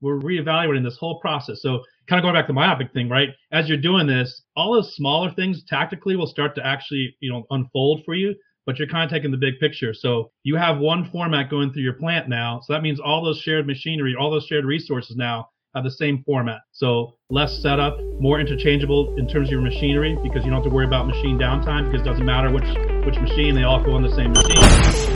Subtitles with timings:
[0.00, 1.60] we're reevaluating this whole process.
[1.62, 3.30] So kind of going back to the myopic thing, right?
[3.52, 7.44] As you're doing this, all those smaller things tactically will start to actually, you know,
[7.50, 9.94] unfold for you, but you're kind of taking the big picture.
[9.94, 12.60] So you have one format going through your plant now.
[12.64, 16.22] So that means all those shared machinery, all those shared resources now have the same
[16.24, 16.60] format.
[16.72, 20.74] So less setup, more interchangeable in terms of your machinery because you don't have to
[20.74, 22.64] worry about machine downtime because it doesn't matter which
[23.04, 25.15] which machine, they all go on the same machine.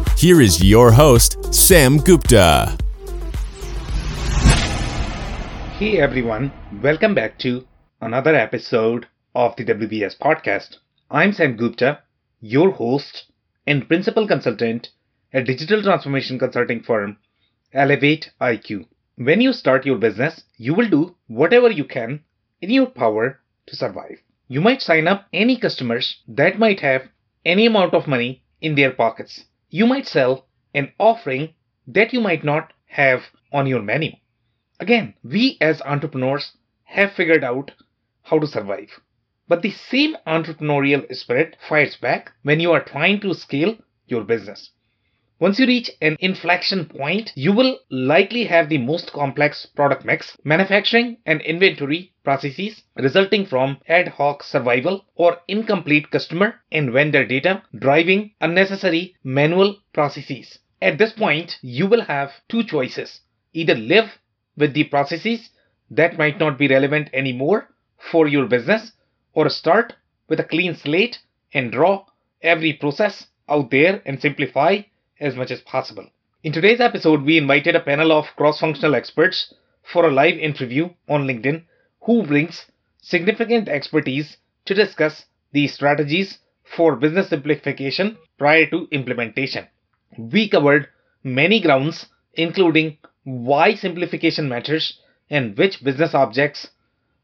[0.21, 2.77] here is your host, Sam Gupta.
[5.79, 6.51] Hey everyone,
[6.83, 7.65] welcome back to
[8.01, 10.77] another episode of the WBS podcast.
[11.09, 12.03] I'm Sam Gupta,
[12.39, 13.31] your host
[13.65, 14.89] and principal consultant
[15.33, 17.17] at digital transformation consulting firm
[17.73, 18.85] Elevate IQ.
[19.15, 22.23] When you start your business, you will do whatever you can
[22.61, 24.21] in your power to survive.
[24.47, 27.09] You might sign up any customers that might have
[27.43, 29.45] any amount of money in their pockets.
[29.73, 31.53] You might sell an offering
[31.87, 34.11] that you might not have on your menu.
[34.81, 37.71] Again, we as entrepreneurs have figured out
[38.23, 38.99] how to survive.
[39.47, 44.71] But the same entrepreneurial spirit fires back when you are trying to scale your business.
[45.41, 50.37] Once you reach an inflection point, you will likely have the most complex product mix,
[50.43, 57.63] manufacturing and inventory processes resulting from ad hoc survival or incomplete customer and vendor data
[57.79, 60.59] driving unnecessary manual processes.
[60.79, 63.21] At this point, you will have two choices.
[63.51, 64.19] Either live
[64.55, 65.49] with the processes
[65.89, 67.67] that might not be relevant anymore
[68.11, 68.91] for your business
[69.33, 69.95] or start
[70.29, 71.17] with a clean slate
[71.51, 72.05] and draw
[72.43, 74.81] every process out there and simplify
[75.21, 76.07] as much as possible.
[76.43, 80.89] In today's episode, we invited a panel of cross functional experts for a live interview
[81.07, 81.63] on LinkedIn
[82.01, 82.65] who brings
[83.01, 86.39] significant expertise to discuss the strategies
[86.75, 89.67] for business simplification prior to implementation.
[90.17, 90.87] We covered
[91.23, 94.99] many grounds, including why simplification matters,
[95.29, 96.69] and which business objects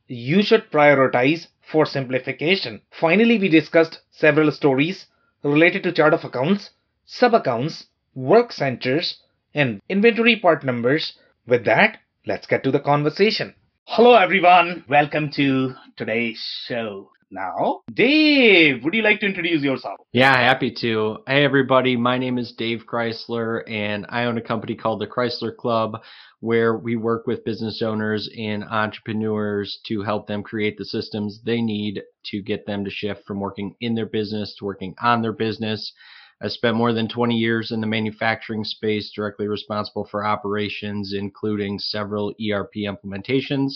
[0.08, 2.82] you should prioritize for simplification.
[2.92, 5.08] Finally, we discussed several stories
[5.44, 6.70] related to chart of accounts,
[7.10, 9.22] sub accounts, work centers,
[9.54, 11.14] and inventory part numbers.
[11.48, 13.56] With that, let's get to the conversation.
[13.86, 14.84] Hello, everyone.
[14.90, 17.80] Welcome to today's show now.
[17.94, 20.02] Dave, would you like to introduce yourself?
[20.12, 21.20] Yeah, happy to.
[21.26, 21.96] Hey, everybody.
[21.96, 26.02] My name is Dave Chrysler, and I own a company called the Chrysler Club,
[26.42, 31.62] where we work with business owners and entrepreneurs to help them create the systems they
[31.62, 35.32] need to get them to shift from working in their business to working on their
[35.32, 35.94] business.
[36.42, 41.80] I spent more than 20 years in the manufacturing space, directly responsible for operations, including
[41.80, 43.72] several ERP implementations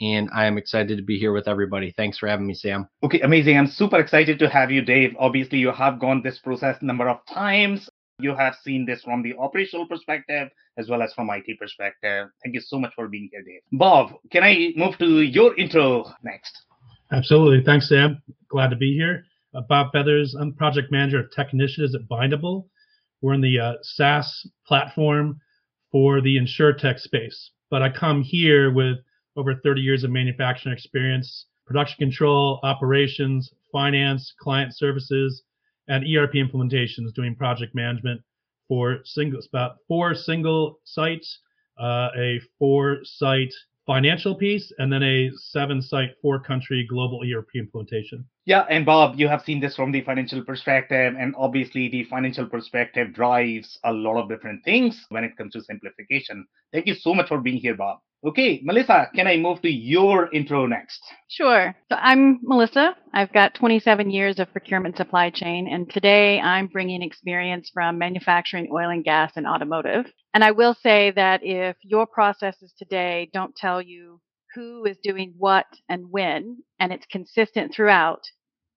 [0.00, 1.92] and I am excited to be here with everybody.
[1.96, 2.88] Thanks for having me, Sam.
[3.02, 3.56] Okay, amazing.
[3.56, 5.14] I'm super excited to have you, Dave.
[5.18, 7.88] Obviously, you have gone this process a number of times.
[8.20, 10.48] You have seen this from the operational perspective
[10.78, 12.28] as well as from IT perspective.
[12.42, 13.60] Thank you so much for being here, Dave.
[13.72, 16.56] Bob, can I move to your intro next?
[17.12, 17.64] Absolutely.
[17.64, 18.22] Thanks, Sam.
[18.48, 19.24] Glad to be here.
[19.54, 20.34] Uh, Bob Feathers.
[20.34, 22.66] I'm project manager of tech initiatives at Bindable.
[23.20, 25.40] We're in the uh, SaaS platform
[25.92, 26.40] for the
[26.78, 27.50] tech space.
[27.70, 28.98] But I come here with
[29.36, 35.44] over 30 years of manufacturing experience, production control, operations, finance, client services,
[35.86, 38.20] and ERP implementations, doing project management
[38.66, 41.38] for single, about four single sites,
[41.78, 43.52] uh, a four site
[43.86, 48.26] financial piece, and then a seven site, four country global ERP implementation.
[48.46, 52.46] Yeah, and Bob, you have seen this from the financial perspective, and obviously the financial
[52.46, 56.46] perspective drives a lot of different things when it comes to simplification.
[56.70, 58.00] Thank you so much for being here, Bob.
[58.26, 61.00] Okay, Melissa, can I move to your intro next?
[61.28, 61.74] Sure.
[61.90, 62.96] So I'm Melissa.
[63.12, 68.68] I've got 27 years of procurement supply chain, and today I'm bringing experience from manufacturing,
[68.72, 70.06] oil and gas, and automotive.
[70.34, 74.20] And I will say that if your processes today don't tell you
[74.54, 78.22] who is doing what and when, and it's consistent throughout,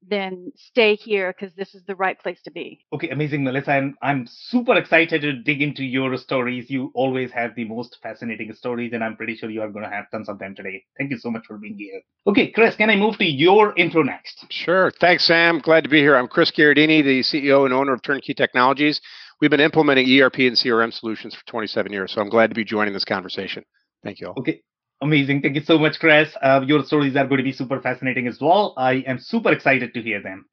[0.08, 2.86] then stay here because this is the right place to be.
[2.94, 3.72] Okay, amazing, Melissa.
[3.72, 6.70] And I'm super excited to dig into your stories.
[6.70, 9.92] You always have the most fascinating stories, and I'm pretty sure you are going to
[9.92, 10.84] have tons of them today.
[10.98, 12.02] Thank you so much for being here.
[12.28, 14.46] Okay, Chris, can I move to your intro next?
[14.50, 14.92] Sure.
[15.00, 15.60] Thanks, Sam.
[15.60, 16.16] Glad to be here.
[16.16, 19.02] I'm Chris Gherardini, the CEO and owner of Turnkey Technologies.
[19.42, 22.14] we've been implementing ERP and CRM solutions for 27 years.
[22.14, 23.64] So I'm glad to be joining this conversation.
[24.04, 24.36] Thank you all.
[24.40, 24.62] Okay.
[25.02, 25.42] Amazing.
[25.42, 26.30] Thank you so much, Chris.
[26.42, 28.74] Uh, your stories are going to be super fascinating as well.
[28.78, 30.46] I am super excited to hear them.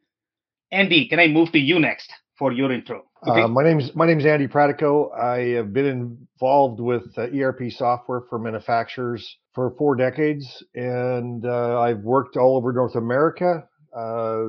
[0.70, 3.04] Andy, can I move to you next for your intro?
[3.26, 3.42] Okay.
[3.42, 5.16] Uh, my name's my name's Andy Pratico.
[5.16, 11.80] I have been involved with uh, ERP software for manufacturers for four decades, and uh,
[11.80, 13.66] I've worked all over North America.
[13.96, 14.48] Uh,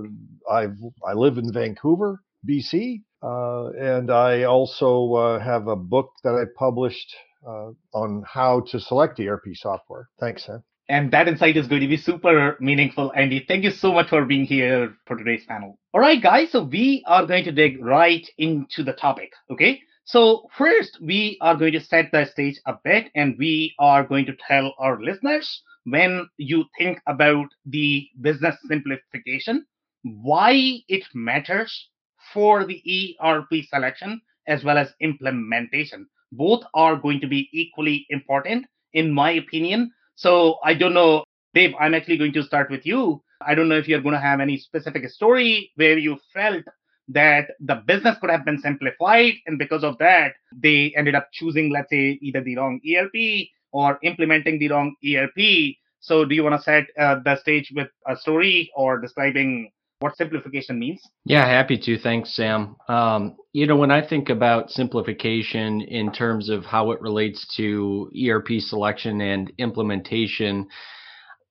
[0.51, 0.77] I've
[1.07, 6.43] I live in Vancouver, BC, uh, and I also uh, have a book that I
[6.57, 7.15] published
[7.45, 10.09] Uh, on how to select ERP software.
[10.19, 10.63] Thanks, Sam.
[10.89, 13.45] And that insight is going to be super meaningful, Andy.
[13.47, 15.77] Thank you so much for being here for today's panel.
[15.93, 16.51] All right, guys.
[16.51, 19.31] So we are going to dig right into the topic.
[19.51, 19.81] Okay.
[20.05, 24.25] So first, we are going to set the stage a bit, and we are going
[24.25, 29.65] to tell our listeners when you think about the business simplification,
[30.03, 31.89] why it matters
[32.33, 36.07] for the ERP selection as well as implementation.
[36.37, 41.23] Both are going to be equally important, in my opinion, so I don't know,
[41.53, 43.21] Dave, I'm actually going to start with you.
[43.45, 46.63] I don't know if you're going to have any specific story where you felt
[47.09, 49.33] that the business could have been simplified.
[49.45, 53.99] And because of that, they ended up choosing, let's say, either the wrong ERP or
[54.03, 55.75] implementing the wrong ERP.
[55.99, 60.15] So do you want to set uh, the stage with a story or describing what
[60.17, 61.01] simplification means?
[61.23, 61.97] Yeah, happy to.
[61.97, 62.75] Thanks, Sam.
[62.89, 68.11] Um, you know, when I think about simplification in terms of how it relates to
[68.27, 70.67] ERP selection and implementation,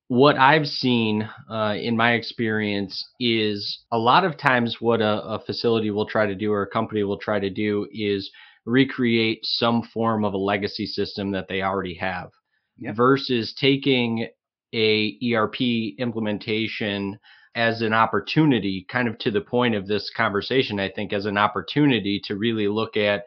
[0.07, 5.39] what I've seen uh, in my experience is a lot of times what a, a
[5.39, 8.29] facility will try to do or a company will try to do is
[8.65, 12.29] recreate some form of a legacy system that they already have
[12.77, 12.95] yep.
[12.95, 14.27] versus taking
[14.73, 15.61] a ERP
[15.97, 17.17] implementation
[17.55, 21.37] as an opportunity, kind of to the point of this conversation, I think, as an
[21.37, 23.23] opportunity to really look at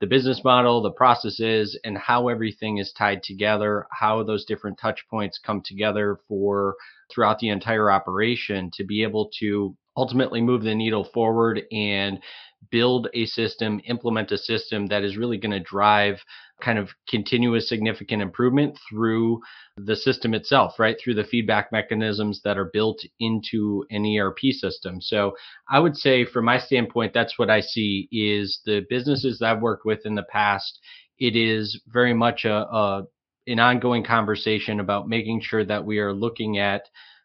[0.00, 5.04] the business model, the processes, and how everything is tied together, how those different touch
[5.10, 6.76] points come together for
[7.12, 12.18] throughout the entire operation to be able to ultimately move the needle forward and
[12.70, 16.22] build a system, implement a system that is really going to drive
[16.62, 19.40] kind of continuous significant improvement through
[19.76, 20.96] the system itself, right?
[21.02, 25.00] Through the feedback mechanisms that are built into an ERP system.
[25.00, 25.32] So
[25.68, 29.62] I would say from my standpoint, that's what I see is the businesses that I've
[29.62, 30.78] worked with in the past,
[31.18, 33.02] it is very much a, a
[33.48, 36.82] an ongoing conversation about making sure that we are looking at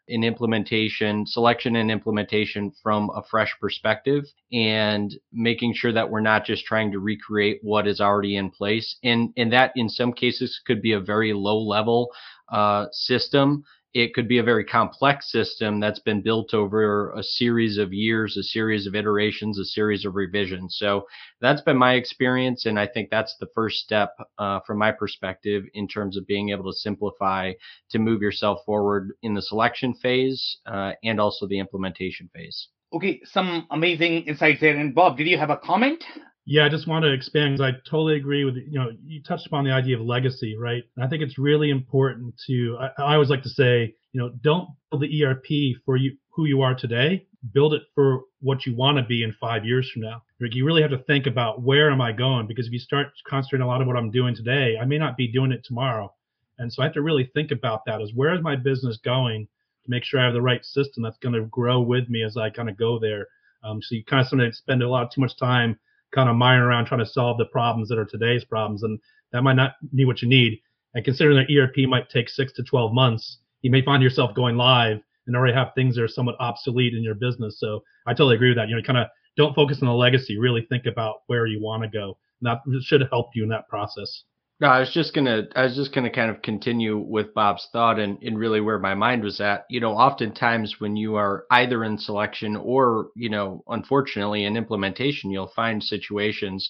[0.08, 6.44] in implementation, selection and implementation from a fresh perspective and making sure that we're not
[6.44, 8.96] just trying to recreate what is already in place.
[9.04, 12.10] And, and that in some cases could be a very low level
[12.50, 13.64] uh, system
[13.94, 18.36] it could be a very complex system that's been built over a series of years,
[18.36, 20.76] a series of iterations, a series of revisions.
[20.78, 21.06] So
[21.40, 22.66] that's been my experience.
[22.66, 26.50] And I think that's the first step uh, from my perspective in terms of being
[26.50, 27.52] able to simplify
[27.90, 32.68] to move yourself forward in the selection phase uh, and also the implementation phase.
[32.92, 34.76] Okay, some amazing insights there.
[34.76, 36.04] And Bob, did you have a comment?
[36.50, 39.46] Yeah, I just want to expand because I totally agree with you know you touched
[39.46, 40.82] upon the idea of legacy, right?
[40.96, 44.30] And I think it's really important to I, I always like to say you know
[44.42, 47.26] don't build the ERP for you who you are today.
[47.52, 50.22] Build it for what you want to be in five years from now.
[50.40, 53.08] Like you really have to think about where am I going because if you start
[53.28, 56.14] concentrating a lot of what I'm doing today, I may not be doing it tomorrow.
[56.58, 59.48] And so I have to really think about that is where is my business going
[59.84, 62.38] to make sure I have the right system that's going to grow with me as
[62.38, 63.26] I kind of go there.
[63.62, 65.78] Um, so you kind of sometimes spend a lot too much time
[66.14, 68.98] kind of miring around trying to solve the problems that are today's problems, and
[69.32, 70.60] that might not be what you need.
[70.94, 74.56] And considering that ERP might take six to 12 months, you may find yourself going
[74.56, 77.60] live and already have things that are somewhat obsolete in your business.
[77.60, 78.68] So I totally agree with that.
[78.68, 80.38] You know, kind of don't focus on the legacy.
[80.38, 82.16] Really think about where you want to go.
[82.40, 84.24] And That should help you in that process.
[84.60, 87.98] No, I was just gonna I was just gonna kind of continue with Bob's thought
[88.00, 89.64] and, and really where my mind was at.
[89.70, 95.30] You know, oftentimes when you are either in selection or, you know, unfortunately in implementation,
[95.30, 96.68] you'll find situations,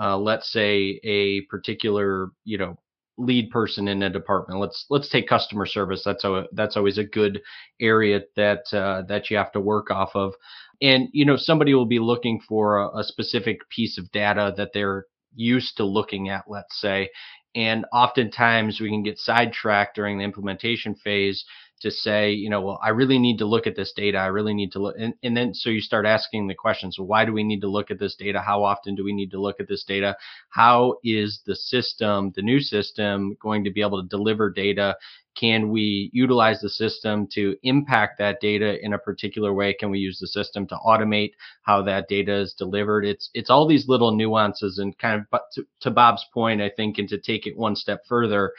[0.00, 2.76] uh, let's say a particular, you know,
[3.18, 4.58] lead person in a department.
[4.60, 6.02] Let's let's take customer service.
[6.04, 7.42] That's a that's always a good
[7.80, 10.32] area that uh, that you have to work off of.
[10.80, 14.70] And you know, somebody will be looking for a, a specific piece of data that
[14.72, 15.04] they're
[15.36, 17.10] used to looking at, let's say.
[17.54, 21.44] And oftentimes we can get sidetracked during the implementation phase
[21.80, 24.18] to say, you know, well, I really need to look at this data.
[24.18, 24.96] I really need to look.
[24.98, 26.98] And, and then so you start asking the questions.
[26.98, 28.40] Why do we need to look at this data?
[28.40, 30.16] How often do we need to look at this data?
[30.48, 34.96] How is the system, the new system, going to be able to deliver data
[35.36, 39.74] can we utilize the system to impact that data in a particular way?
[39.74, 43.04] Can we use the system to automate how that data is delivered?
[43.04, 46.70] It's it's all these little nuances and kind of but to, to Bob's point, I
[46.70, 48.52] think, and to take it one step further,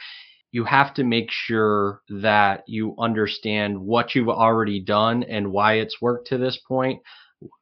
[0.52, 6.00] you have to make sure that you understand what you've already done and why it's
[6.00, 7.00] worked to this point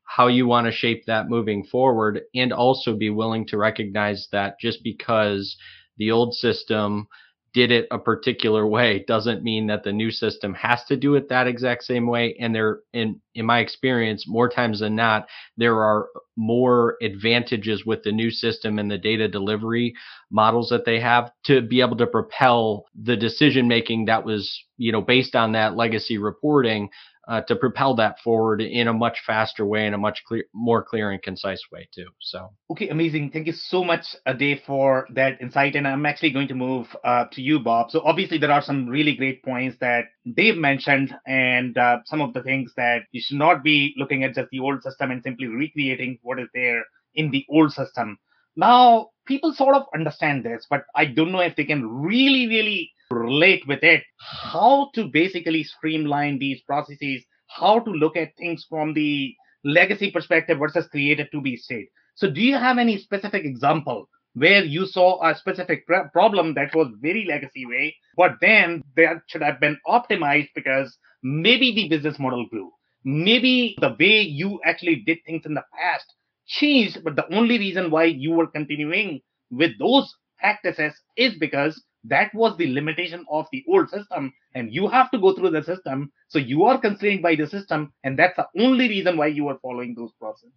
[0.05, 4.55] how you want to shape that moving forward and also be willing to recognize that
[4.61, 5.57] just because
[5.99, 7.07] the old system
[7.57, 11.31] did it a particular way doesn't mean that the new system has to do it
[11.31, 12.37] that exact same way.
[12.39, 18.03] And there in in my experience more times than not there are more advantages with
[18.03, 19.95] the new system and the data delivery
[20.31, 24.93] models that they have to be able to propel the decision making that was you
[24.93, 26.91] know based on that legacy reporting
[27.27, 30.83] uh, to propel that forward in a much faster way, in a much clear, more
[30.83, 32.07] clear and concise way too.
[32.21, 32.51] So.
[32.71, 33.31] Okay, amazing.
[33.31, 35.75] Thank you so much, Dave, for that insight.
[35.75, 37.91] And I'm actually going to move uh, to you, Bob.
[37.91, 40.05] So obviously there are some really great points that
[40.35, 44.35] Dave mentioned, and uh, some of the things that you should not be looking at
[44.35, 48.19] just the old system and simply recreating what is there in the old system.
[48.57, 52.93] Now, people sort of understand this, but I don't know if they can really, really
[53.11, 58.95] relate with it, how to basically streamline these processes, how to look at things from
[58.95, 59.35] the
[59.65, 61.89] legacy perspective versus created to be state.
[62.15, 66.75] So, do you have any specific example where you saw a specific pr- problem that
[66.75, 72.19] was very legacy way, but then that should have been optimized because maybe the business
[72.19, 72.71] model grew,
[73.05, 76.13] maybe the way you actually did things in the past
[76.47, 79.21] changed, but the only reason why you were continuing
[79.51, 84.89] with those practices is because that was the limitation of the old system and you
[84.89, 86.13] have to go through the system.
[86.29, 89.59] So you are constrained by the system and that's the only reason why you are
[89.63, 90.53] following those processes.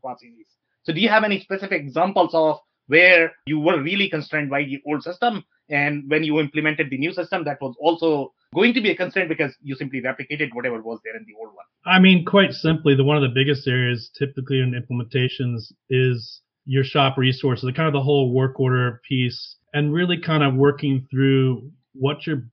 [0.83, 4.81] So do you have any specific examples of where you were really constrained by the
[4.87, 5.43] old system?
[5.69, 9.29] And when you implemented the new system that was also going to be a constraint
[9.29, 11.65] because you simply replicated whatever was there in the old one.
[11.85, 16.83] I mean quite simply the one of the biggest areas typically in implementations is your
[16.83, 21.71] shop resources kind of the whole work order piece and really kind of working through
[21.93, 22.43] what your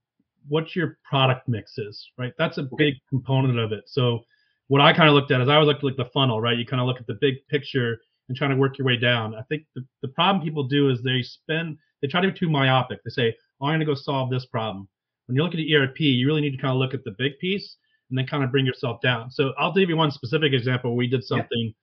[0.49, 2.33] what your product mix is, right?
[2.37, 3.83] That's a big component of it.
[3.87, 4.21] So
[4.67, 6.57] what I kind of looked at is I always looked at like the funnel, right?
[6.57, 9.35] You kind of look at the big picture and trying to work your way down.
[9.35, 12.49] I think the, the problem people do is they spend they try to be too
[12.49, 13.03] myopic.
[13.03, 14.87] They say, oh, I'm going to go solve this problem.
[15.25, 17.15] When you look at the ERP, you really need to kind of look at the
[17.17, 17.77] big piece
[18.09, 19.31] and then kind of bring yourself down.
[19.31, 21.73] So I'll give you one specific example where we did something,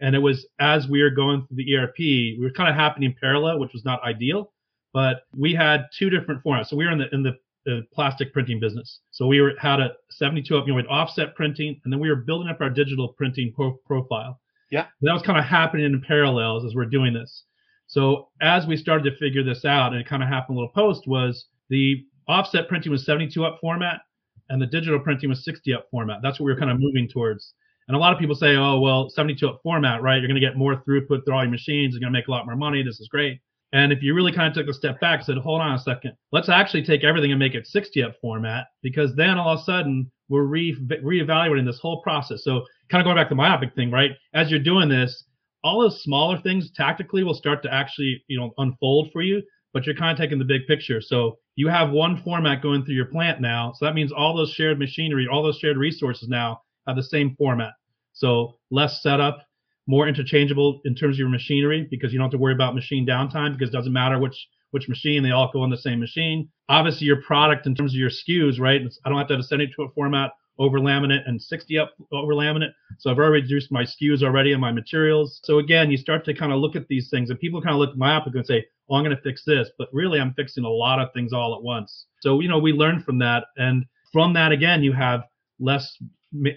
[0.00, 0.06] yeah.
[0.06, 3.14] and it was as we were going through the ERP, we were kind of happening
[3.18, 4.52] parallel, which was not ideal
[4.92, 6.66] but we had two different formats.
[6.66, 9.00] So we were in the in the, the plastic printing business.
[9.10, 12.08] So we were had a 72 up, you know, with offset printing, and then we
[12.08, 14.40] were building up our digital printing pro- profile.
[14.70, 17.44] Yeah, and that was kind of happening in parallels as we're doing this.
[17.86, 20.72] So as we started to figure this out, and it kind of happened a little
[20.72, 24.00] post was the offset printing was 72 up format,
[24.48, 26.20] and the digital printing was 60 up format.
[26.22, 27.54] That's what we were kind of moving towards.
[27.88, 30.18] And a lot of people say, oh, well, 72 up format, right?
[30.18, 31.92] You're going to get more throughput through all your machines.
[31.92, 32.84] You're going to make a lot more money.
[32.84, 33.40] This is great.
[33.72, 36.12] And if you really kind of took a step back, said, hold on a second,
[36.32, 39.62] let's actually take everything and make it 60 up format, because then all of a
[39.62, 42.42] sudden we're re- reevaluating this whole process.
[42.42, 44.12] So kind of going back to the myopic thing, right?
[44.34, 45.24] As you're doing this,
[45.62, 49.86] all those smaller things tactically will start to actually, you know, unfold for you, but
[49.86, 51.00] you're kind of taking the big picture.
[51.00, 53.72] So you have one format going through your plant now.
[53.76, 57.36] So that means all those shared machinery, all those shared resources now have the same
[57.36, 57.72] format.
[58.12, 59.46] So less setup,
[59.90, 63.04] more interchangeable in terms of your machinery because you don't have to worry about machine
[63.04, 66.48] downtime because it doesn't matter which which machine they all go on the same machine.
[66.68, 68.80] Obviously, your product in terms of your SKUs, right?
[69.04, 70.30] I don't have to have a 72 format
[70.60, 72.70] over laminate and 60 up over laminate.
[72.98, 75.40] So I've already reduced my SKUs already and my materials.
[75.42, 77.80] So again, you start to kind of look at these things and people kind of
[77.80, 79.70] look at my applicant and say, oh, I'm going to fix this.
[79.76, 82.06] But really, I'm fixing a lot of things all at once.
[82.20, 83.46] So, you know, we learn from that.
[83.56, 85.22] And from that, again, you have
[85.60, 85.96] less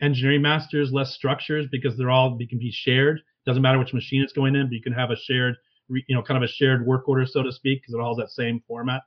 [0.01, 3.19] engineering masters, less structures because they're all they can be shared.
[3.45, 5.55] Doesn't matter which machine it's going in, but you can have a shared,
[5.89, 8.23] you know, kind of a shared work order, so to speak, because it all has
[8.23, 9.01] that same format.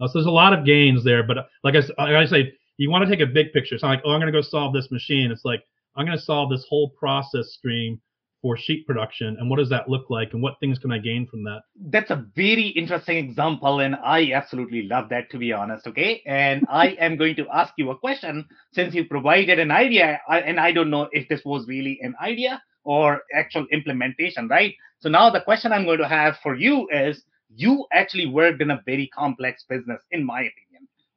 [0.00, 1.22] Uh, so there's a lot of gains there.
[1.22, 3.74] But uh, like I, like I say, you want to take a big picture.
[3.74, 5.30] It's not like, oh, I'm going to go solve this machine.
[5.30, 5.62] It's like
[5.96, 8.00] I'm going to solve this whole process stream
[8.42, 11.26] for sheet production and what does that look like and what things can I gain
[11.26, 11.62] from that?
[11.76, 16.22] That's a very interesting example and I absolutely love that to be honest, okay?
[16.26, 20.58] And I am going to ask you a question since you provided an idea and
[20.58, 24.74] I don't know if this was really an idea or actual implementation, right?
[25.00, 27.22] So now the question I'm going to have for you is
[27.54, 30.69] you actually worked in a very complex business in my opinion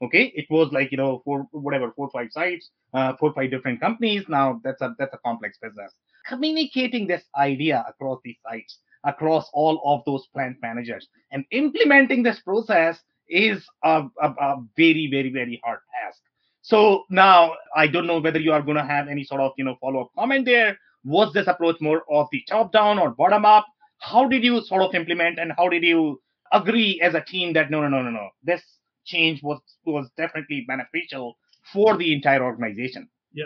[0.04, 3.80] Okay, it was like you know four whatever four five sites, uh, four five different
[3.80, 4.26] companies.
[4.28, 5.94] Now that's a that's a complex business.
[6.28, 12.42] Communicating this idea across these sites, across all of those plant managers, and implementing this
[12.42, 16.20] process is a, a, a very very very hard task.
[16.62, 19.64] So now I don't know whether you are going to have any sort of you
[19.64, 20.78] know follow up comment there.
[21.06, 23.66] Was this approach more of the top down or bottom up?
[24.00, 27.72] How did you sort of implement and how did you agree as a team that
[27.72, 28.62] no no no no no this
[29.06, 31.38] change was was definitely beneficial
[31.72, 33.10] for the entire organization?
[33.34, 33.46] Yeah,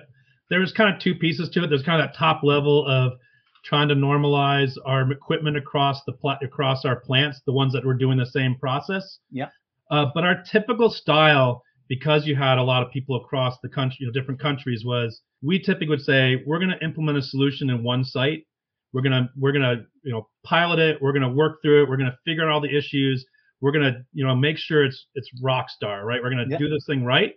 [0.50, 1.68] there's kind of two pieces to it.
[1.68, 3.14] There's kind of that top level of
[3.66, 7.94] trying to normalize our equipment across the pla- across our plants, the ones that were
[7.94, 9.20] doing the same process.
[9.32, 9.48] Yeah.
[9.90, 13.98] Uh, but our typical style because you had a lot of people across the country,
[14.02, 17.70] you know, different countries, was we typically would say we're going to implement a solution
[17.70, 18.44] in one site.
[18.94, 21.02] We're gonna we're gonna you know pilot it.
[21.02, 21.90] We're gonna work through it.
[21.90, 23.26] We're gonna figure out all the issues.
[23.62, 26.22] We're gonna you know make sure it's it's rock star, right?
[26.22, 26.58] We're gonna Yeah.
[26.58, 27.34] do this thing right,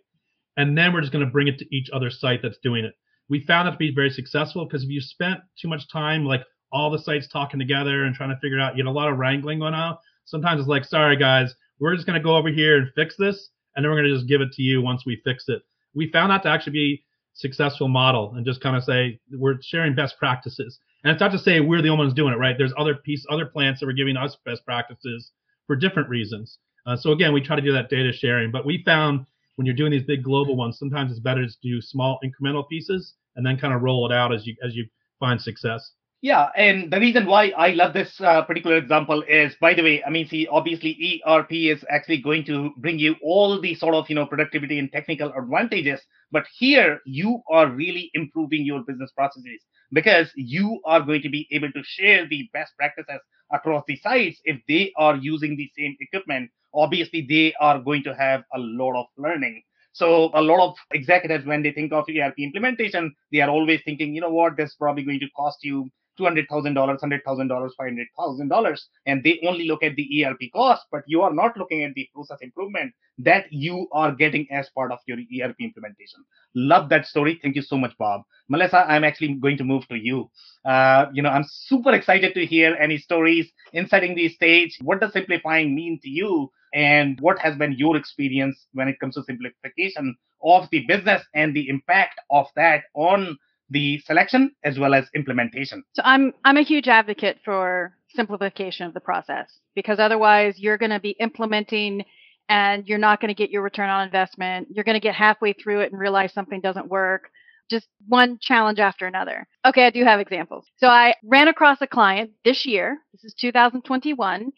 [0.56, 2.94] and then we're just gonna bring it to each other site that's doing it.
[3.28, 6.42] We found that to be very successful because if you spent too much time like
[6.72, 9.18] all the sites talking together and trying to figure out, you know, a lot of
[9.18, 9.96] wrangling going on.
[10.24, 13.84] Sometimes it's like, sorry guys, we're just gonna go over here and fix this, and
[13.84, 15.62] then we're going to just give it to you once we fix it.
[15.94, 19.94] We found that to actually be successful model and just kind of say we're sharing
[19.94, 20.78] best practices.
[21.02, 22.56] And it's not to say we're the only ones doing it, right?
[22.58, 25.32] There's other piece, other plants that were giving us best practices
[25.70, 26.58] for different reasons.
[26.84, 29.24] Uh, so again, we try to do that data sharing, but we found
[29.54, 33.14] when you're doing these big global ones, sometimes it's better to do small incremental pieces
[33.36, 34.84] and then kind of roll it out as you as you
[35.20, 35.92] find success.
[36.22, 40.02] Yeah, and the reason why I love this uh, particular example is, by the way,
[40.04, 44.10] I mean, see, obviously ERP is actually going to bring you all the sort of,
[44.10, 46.00] you know, productivity and technical advantages.
[46.32, 49.62] But here you are really improving your business processes
[49.92, 53.20] because you are going to be able to share the best practices
[53.52, 54.40] across the sites.
[54.44, 58.98] If they are using the same equipment, obviously they are going to have a lot
[58.98, 59.62] of learning.
[59.92, 64.14] So a lot of executives, when they think of ERP implementation, they are always thinking,
[64.14, 69.40] you know what, this is probably going to cost you $200,000, $100,000, $500,000, and they
[69.46, 72.92] only look at the ERP cost, but you are not looking at the process improvement
[73.18, 76.24] that you are getting as part of your ERP implementation.
[76.54, 77.38] Love that story.
[77.42, 78.22] Thank you so much, Bob.
[78.48, 80.30] Melissa, I'm actually going to move to you.
[80.64, 84.78] Uh, you know, I'm super excited to hear any stories inciting the stage.
[84.82, 86.50] What does simplifying mean to you?
[86.74, 91.54] And what has been your experience when it comes to simplification of the business and
[91.54, 93.38] the impact of that on
[93.70, 95.82] the selection as well as implementation.
[95.94, 100.90] So I'm I'm a huge advocate for simplification of the process because otherwise you're going
[100.90, 102.04] to be implementing
[102.48, 104.68] and you're not going to get your return on investment.
[104.70, 107.30] You're going to get halfway through it and realize something doesn't work.
[107.70, 109.46] Just one challenge after another.
[109.64, 110.66] Okay, I do have examples.
[110.78, 112.98] So I ran across a client this year.
[113.12, 114.50] This is 2021.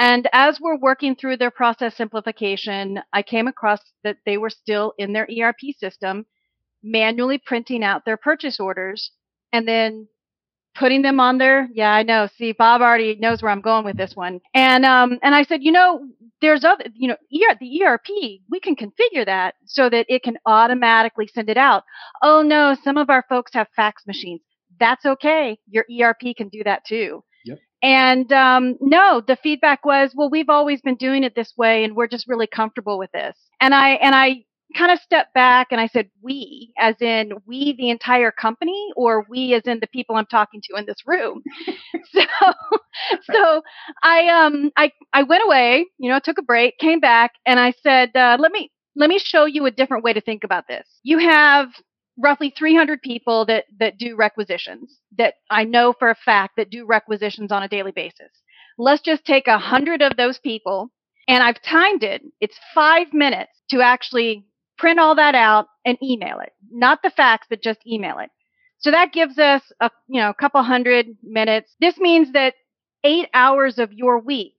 [0.00, 4.94] And as we're working through their process simplification, I came across that they were still
[4.98, 6.26] in their ERP system
[6.82, 9.10] manually printing out their purchase orders
[9.52, 10.08] and then
[10.74, 11.68] putting them on there.
[11.72, 12.28] Yeah, I know.
[12.36, 14.40] See, Bob already knows where I'm going with this one.
[14.54, 16.00] And um, and I said, you know,
[16.40, 18.06] there's other, you know, ER, the ERP,
[18.50, 21.84] we can configure that so that it can automatically send it out.
[22.22, 24.40] Oh no, some of our folks have fax machines.
[24.78, 25.58] That's okay.
[25.68, 27.22] Your ERP can do that too.
[27.44, 27.58] Yep.
[27.82, 31.94] And um, no, the feedback was, well, we've always been doing it this way, and
[31.94, 33.36] we're just really comfortable with this.
[33.60, 34.44] And I and I
[34.76, 39.26] kind of stepped back and I said, we, as in we, the entire company, or
[39.28, 41.42] we, as in the people I'm talking to in this room.
[42.12, 42.22] so,
[43.32, 43.62] so
[44.02, 47.72] I, um, I, I went away, you know, took a break, came back, and I
[47.82, 50.86] said, uh, let me, let me show you a different way to think about this.
[51.02, 51.68] You have
[52.18, 56.84] roughly 300 people that, that do requisitions that I know for a fact that do
[56.86, 58.30] requisitions on a daily basis.
[58.78, 60.90] Let's just take a hundred of those people
[61.28, 62.22] and I've timed it.
[62.40, 64.44] It's five minutes to actually
[64.80, 66.52] print all that out and email it.
[66.70, 68.30] Not the fax, but just email it.
[68.78, 71.74] So that gives us a you know a couple hundred minutes.
[71.80, 72.54] This means that
[73.04, 74.56] eight hours of your week,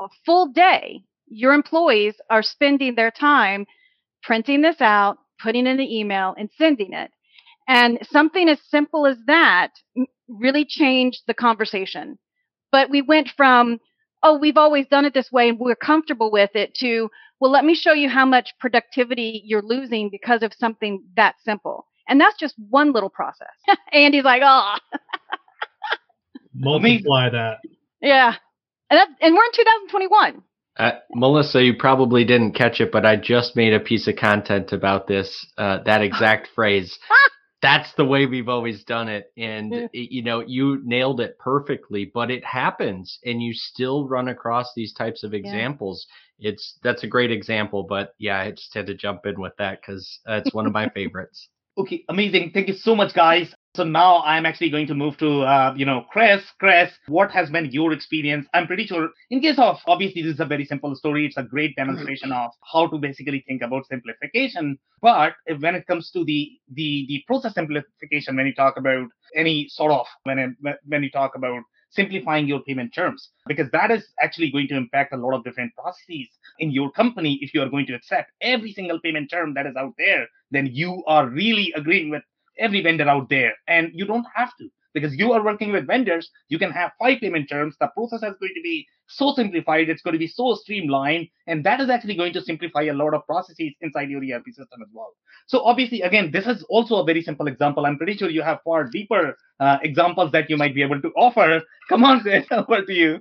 [0.00, 3.64] a full day, your employees are spending their time
[4.24, 7.10] printing this out, putting in the email, and sending it.
[7.68, 9.70] And something as simple as that
[10.28, 12.18] really changed the conversation.
[12.72, 13.78] But we went from,
[14.22, 17.64] oh, we've always done it this way and we're comfortable with it to, well, let
[17.64, 21.86] me show you how much productivity you're losing because of something that simple.
[22.08, 23.48] And that's just one little process.
[23.92, 24.76] Andy's like, oh,
[26.54, 27.58] Multiply that.
[28.00, 28.34] yeah.
[28.90, 30.42] And, that, and we're in 2021.
[30.78, 34.72] Uh, Melissa, you probably didn't catch it, but I just made a piece of content
[34.72, 36.98] about this, uh, that exact phrase.
[37.60, 39.32] That's the way we've always done it.
[39.36, 44.28] And it, you know you nailed it perfectly but it happens and you still run
[44.28, 46.06] across these types of examples.
[46.38, 46.50] Yeah.
[46.50, 49.80] it's that's a great example but yeah i just had to jump in with that
[49.80, 51.48] because uh, it's one of my favorites.
[51.76, 52.50] Okay amazing.
[52.52, 55.84] Thank you so much guys so now I'm actually going to move to, uh, you
[55.84, 56.42] know, Chris.
[56.58, 58.46] Chris, what has been your experience?
[58.54, 61.26] I'm pretty sure, in case of, obviously, this is a very simple story.
[61.26, 64.78] It's a great demonstration of how to basically think about simplification.
[65.00, 69.68] But when it comes to the the the process simplification, when you talk about any
[69.68, 74.06] sort of when it, when you talk about simplifying your payment terms because that is
[74.20, 76.28] actually going to impact a lot of different processes
[76.58, 79.74] in your company if you are going to accept every single payment term that is
[79.74, 82.22] out there then you are really agreeing with
[82.58, 83.54] every vendor out there.
[83.66, 86.30] And you don't have to because you are working with vendors.
[86.48, 87.76] You can have five payment terms.
[87.80, 89.88] The process is going to be so simplified.
[89.88, 91.28] It's going to be so streamlined.
[91.46, 94.82] And that is actually going to simplify a lot of processes inside your ERP system
[94.82, 95.12] as well.
[95.46, 97.86] So obviously, again, this is also a very simple example.
[97.86, 101.08] I'm pretty sure you have far deeper uh, examples that you might be able to
[101.16, 101.60] offer.
[101.88, 103.18] Come on, Chris, over to you.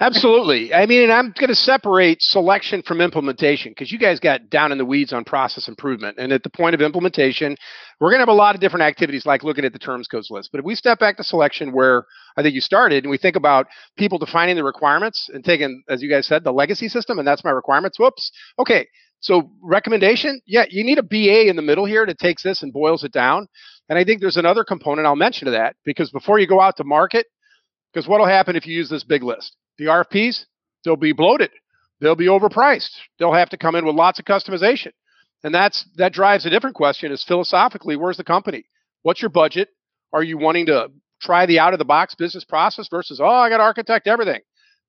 [0.00, 0.72] Absolutely.
[0.72, 4.72] I mean, and I'm going to separate selection from implementation because you guys got down
[4.72, 6.16] in the weeds on process improvement.
[6.18, 7.56] And at the point of implementation,
[8.00, 10.28] we're going to have a lot of different activities like looking at the terms codes
[10.30, 10.50] list.
[10.52, 12.04] But if we step back to selection where
[12.36, 13.66] I think you started and we think about
[13.98, 17.44] people defining the requirements and taking, as you guys said, the legacy system, and that's
[17.44, 17.98] my requirements.
[17.98, 18.30] Whoops.
[18.58, 18.86] Okay.
[19.20, 22.72] So recommendation, yeah, you need a BA in the middle here that takes this and
[22.72, 23.48] boils it down.
[23.88, 26.76] And I think there's another component I'll mention to that because before you go out
[26.78, 27.26] to market,
[27.92, 29.56] because what'll happen if you use this big list?
[29.78, 30.46] The RFPs,
[30.84, 31.50] they'll be bloated.
[32.00, 32.90] They'll be overpriced.
[33.18, 34.92] They'll have to come in with lots of customization.
[35.42, 38.64] And that's that drives a different question is philosophically, where's the company?
[39.02, 39.68] What's your budget?
[40.12, 43.50] Are you wanting to try the out of the box business process versus, oh, I
[43.50, 44.40] got to architect everything?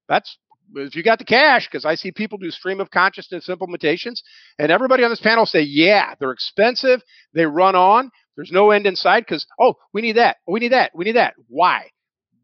[0.07, 0.37] That's
[0.73, 4.21] if you got the cash, because I see people do stream of consciousness implementations,
[4.57, 7.01] and everybody on this panel say, yeah, they're expensive,
[7.33, 10.71] they run on, there's no end in sight because, oh, we need that, we need
[10.71, 11.33] that, we need that.
[11.47, 11.89] Why?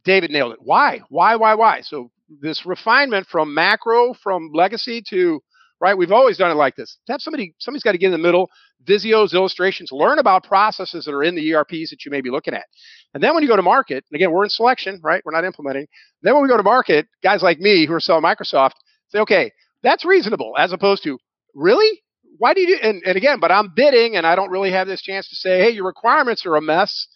[0.03, 0.59] David nailed it.
[0.61, 1.01] Why?
[1.09, 1.81] Why, why, why?
[1.81, 5.41] So this refinement from macro, from legacy to
[5.81, 5.97] right?
[5.97, 6.99] We've always done it like this.
[7.07, 8.49] To have somebody, somebody's got to get in the middle,
[8.85, 12.53] Visios, illustrations, learn about processes that are in the ERPs that you may be looking
[12.53, 12.65] at.
[13.13, 15.23] And then when you go to market, and again, we're in selection, right?
[15.25, 15.87] We're not implementing.
[16.21, 18.73] Then when we go to market, guys like me who are selling Microsoft
[19.09, 19.51] say, okay,
[19.81, 21.17] that's reasonable, as opposed to,
[21.55, 22.01] really?
[22.37, 24.87] Why do you do, and, and again, but I'm bidding and I don't really have
[24.87, 27.07] this chance to say, hey, your requirements are a mess.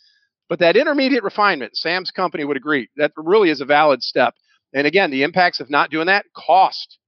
[0.47, 4.35] But that intermediate refinement, Sam's company would agree, that really is a valid step.
[4.73, 6.99] And again, the impacts of not doing that cost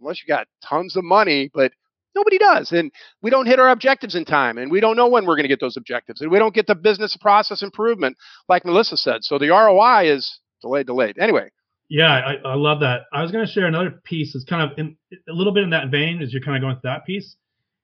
[0.00, 1.72] unless you got tons of money, but
[2.14, 2.72] nobody does.
[2.72, 5.44] And we don't hit our objectives in time, and we don't know when we're going
[5.44, 8.16] to get those objectives, and we don't get the business process improvement,
[8.48, 9.24] like Melissa said.
[9.24, 11.18] So the ROI is delayed, delayed.
[11.18, 11.50] Anyway.
[11.88, 13.02] Yeah, I, I love that.
[13.12, 14.96] I was going to share another piece that's kind of in,
[15.28, 17.36] a little bit in that vein as you're kind of going through that piece.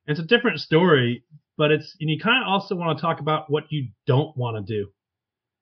[0.07, 1.25] It's a different story,
[1.57, 4.57] but it's and you kind of also want to talk about what you don't want
[4.57, 4.89] to do,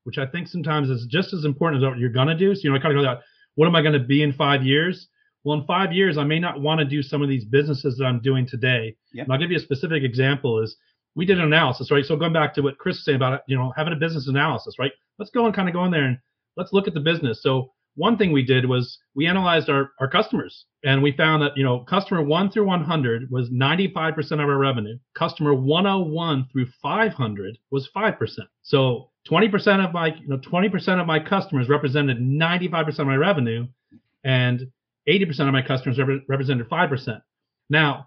[0.04, 2.54] which I think sometimes is just as important as what you're going to do.
[2.54, 3.20] So you know, I kind of go that.
[3.56, 5.08] What am I going to be in five years?
[5.44, 8.04] well, in five years, I may not want to do some of these businesses that
[8.04, 8.96] I'm doing today.
[9.12, 9.24] Yep.
[9.24, 10.76] And I'll give you a specific example is
[11.14, 12.04] we did an analysis, right?
[12.04, 14.28] So going back to what Chris was saying about it, you know, having a business
[14.28, 14.92] analysis, right?
[15.18, 16.18] Let's go and kind of go in there and
[16.56, 17.42] let's look at the business.
[17.42, 21.56] So one thing we did was we analyzed our, our customers and we found that,
[21.56, 24.96] you know, customer one through 100 was 95% of our revenue.
[25.16, 28.38] Customer 101 through 500 was 5%.
[28.62, 33.66] So 20% of my, you know, 20% of my customers represented 95% of my revenue.
[34.22, 34.70] And
[35.08, 37.22] 80% of my customers represented 5%.
[37.68, 38.06] Now,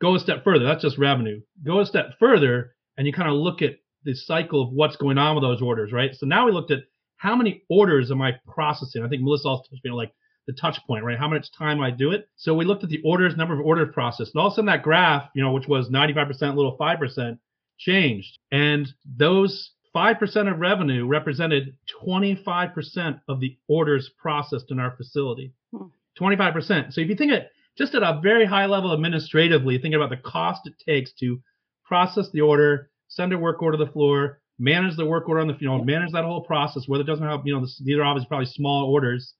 [0.00, 0.64] go a step further.
[0.64, 1.40] That's just revenue.
[1.64, 5.18] Go a step further, and you kind of look at the cycle of what's going
[5.18, 6.14] on with those orders, right?
[6.14, 6.84] So now we looked at
[7.24, 9.02] how many orders am I processing?
[9.02, 10.12] I think Melissa also touched on like
[10.46, 11.18] the touch point, right?
[11.18, 12.28] How much time I do it.
[12.36, 14.66] So we looked at the orders, number of orders processed, and all of a sudden
[14.66, 17.38] that graph, you know, which was 95%, little 5%,
[17.78, 18.38] changed.
[18.52, 25.54] And those 5% of revenue represented 25% of the orders processed in our facility.
[25.74, 25.86] Hmm.
[26.20, 26.92] 25%.
[26.92, 30.18] So if you think it just at a very high level administratively, thinking about the
[30.18, 31.40] cost it takes to
[31.86, 35.48] process the order, send a work order to the floor, manage the work order on
[35.48, 37.96] the, you know, manage that whole process, whether it doesn't have, you know, this, these
[37.96, 39.34] are obviously probably small orders.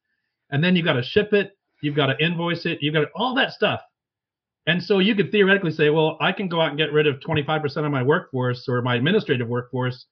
[0.50, 3.35] And then you've got to ship it, you've got to invoice it, you've got all
[3.35, 3.81] that stuff.
[4.66, 7.20] And so you could theoretically say, well, I can go out and get rid of
[7.20, 10.07] 25% of my workforce or my administrative workforce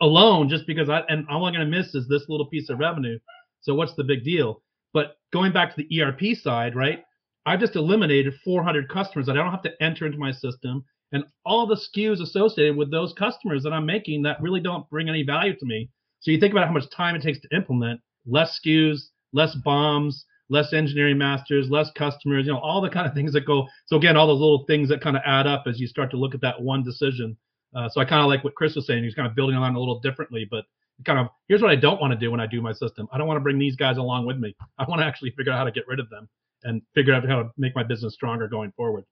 [0.00, 2.78] alone just because I, and all I'm going to miss is this little piece of
[2.78, 3.18] revenue.
[3.60, 4.62] So what's the big deal?
[4.94, 7.04] But going back to the ERP side, right?
[7.44, 11.24] I've just eliminated 400 customers that I don't have to enter into my system and
[11.44, 15.22] all the SKUs associated with those customers that I'm making that really don't bring any
[15.22, 15.90] value to me.
[16.20, 20.24] So you think about how much time it takes to implement less SKUs, less BOMs,
[20.50, 23.66] less engineering masters, less customers, you know, all the kind of things that go.
[23.86, 26.16] So again, all those little things that kind of add up as you start to
[26.16, 27.36] look at that one decision.
[27.74, 29.04] Uh, so I kind of like what Chris was saying.
[29.04, 30.64] He's kind of building on a little differently, but
[31.04, 33.06] kind of here's what I don't want to do when I do my system.
[33.12, 34.56] I don't want to bring these guys along with me.
[34.78, 36.28] I want to actually figure out how to get rid of them
[36.64, 39.04] and figure out how to make my business stronger going forward.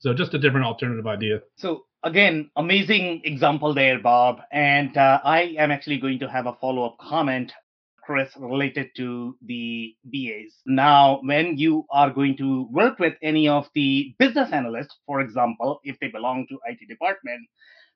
[0.00, 1.40] So just a different alternative idea.
[1.56, 4.40] So again, amazing example there, Bob.
[4.52, 7.52] And uh, I am actually going to have a follow-up comment,
[8.02, 10.54] Chris, related to the BAs.
[10.66, 15.80] Now, when you are going to work with any of the business analysts, for example,
[15.84, 17.42] if they belong to IT department,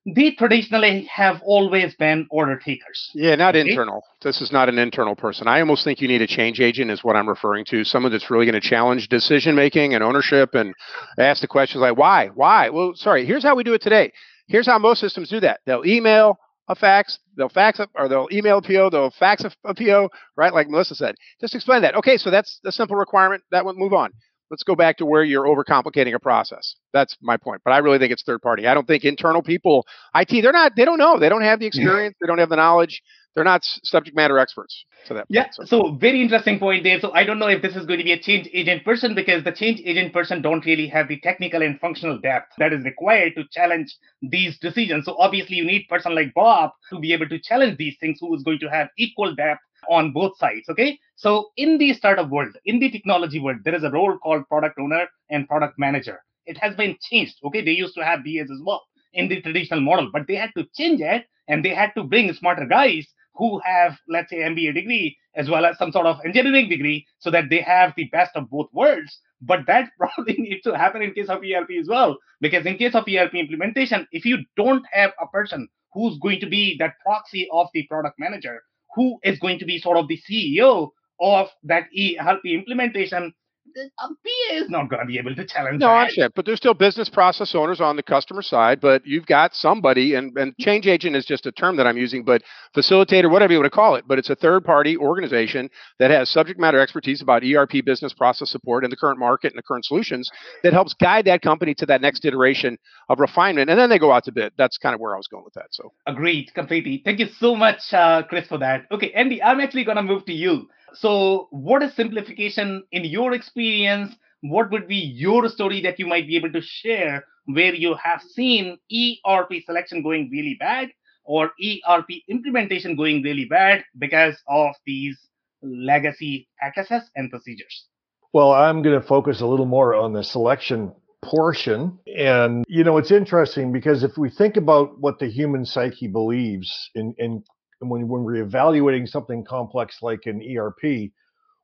[0.05, 3.11] they traditionally have always been order takers.
[3.15, 3.69] Yeah, not okay?
[3.69, 4.03] internal.
[4.23, 5.47] This is not an internal person.
[5.47, 7.85] I almost think you need a change agent, is what I'm referring to.
[7.85, 10.75] Someone that's really going to challenge decision making and ownership and
[11.19, 12.29] ask the questions like, why?
[12.35, 12.69] Why?
[12.71, 14.13] Well, sorry, here's how we do it today.
[14.49, 15.61] Here's how most systems do that.
[15.67, 16.39] They'll email
[16.69, 20.09] a fax, they'll fax a, or they'll email a PO, they'll fax a, a PO,
[20.37, 20.53] right?
[20.53, 21.15] Like Melissa said.
[21.41, 21.95] Just explain that.
[21.97, 23.43] Okay, so that's the simple requirement.
[23.51, 24.13] That would move on
[24.53, 26.77] let's go back to where you're overcomplicating a process.
[26.93, 27.63] That's my point.
[27.65, 28.67] But I really think it's third party.
[28.67, 31.19] I don't think internal people, IT, they're not, they don't know.
[31.19, 32.15] They don't have the experience.
[32.21, 33.03] they don't have the knowledge.
[33.35, 34.85] They're not subject matter experts.
[35.07, 35.47] So that yeah.
[35.53, 35.65] so.
[35.65, 37.01] so very interesting point there.
[37.01, 39.43] So I don't know if this is going to be a change agent person because
[39.43, 43.33] the change agent person don't really have the technical and functional depth that is required
[43.37, 45.07] to challenge these decisions.
[45.07, 48.35] So obviously you need person like Bob to be able to challenge these things who
[48.37, 50.69] is going to have equal depth on both sides.
[50.69, 50.99] Okay.
[51.17, 54.79] So in the startup world, in the technology world, there is a role called product
[54.79, 56.21] owner and product manager.
[56.47, 57.37] It has been changed.
[57.45, 57.65] Okay.
[57.65, 60.67] They used to have BAs as well in the traditional model, but they had to
[60.77, 65.17] change it and they had to bring smarter guys who have, let's say, MBA degree
[65.35, 68.51] as well as some sort of engineering degree so that they have the best of
[68.51, 69.19] both worlds.
[69.41, 72.19] But that probably needs to happen in case of ERP as well.
[72.41, 76.49] Because in case of ERP implementation, if you don't have a person who's going to
[76.49, 78.63] be that proxy of the product manager,
[78.95, 83.33] who is going to be sort of the CEO of that ERP implementation,
[83.77, 85.93] a BA is not going to be able to challenge no, that.
[85.93, 88.81] I understand, but there's still business process owners on the customer side.
[88.81, 92.25] But you've got somebody, and, and change agent is just a term that I'm using,
[92.25, 92.43] but
[92.77, 94.05] facilitator, whatever you want to call it.
[94.07, 98.51] But it's a third party organization that has subject matter expertise about ERP business process
[98.51, 100.31] support in the current market and the current solutions
[100.63, 103.71] that helps guide that company to that next iteration of refinement.
[103.71, 104.53] And then they go out to bid.
[104.57, 105.67] That's kind of where I was going with that.
[105.71, 107.03] So agreed completely.
[107.05, 108.87] Thank you so much, uh, Chris, for that.
[108.91, 110.69] Okay, Andy, I'm actually going to move to you.
[110.95, 114.15] So, what is simplification in your experience?
[114.43, 118.23] What would be your story that you might be able to share where you have
[118.23, 120.91] seen ERP selection going really bad
[121.25, 125.19] or ERP implementation going really bad because of these
[125.63, 127.87] legacy practices and procedures?
[128.33, 131.99] Well, I'm going to focus a little more on the selection portion.
[132.07, 136.91] And, you know, it's interesting because if we think about what the human psyche believes
[136.95, 137.45] in, in
[137.83, 141.11] and when, when we're evaluating something complex like an ERP,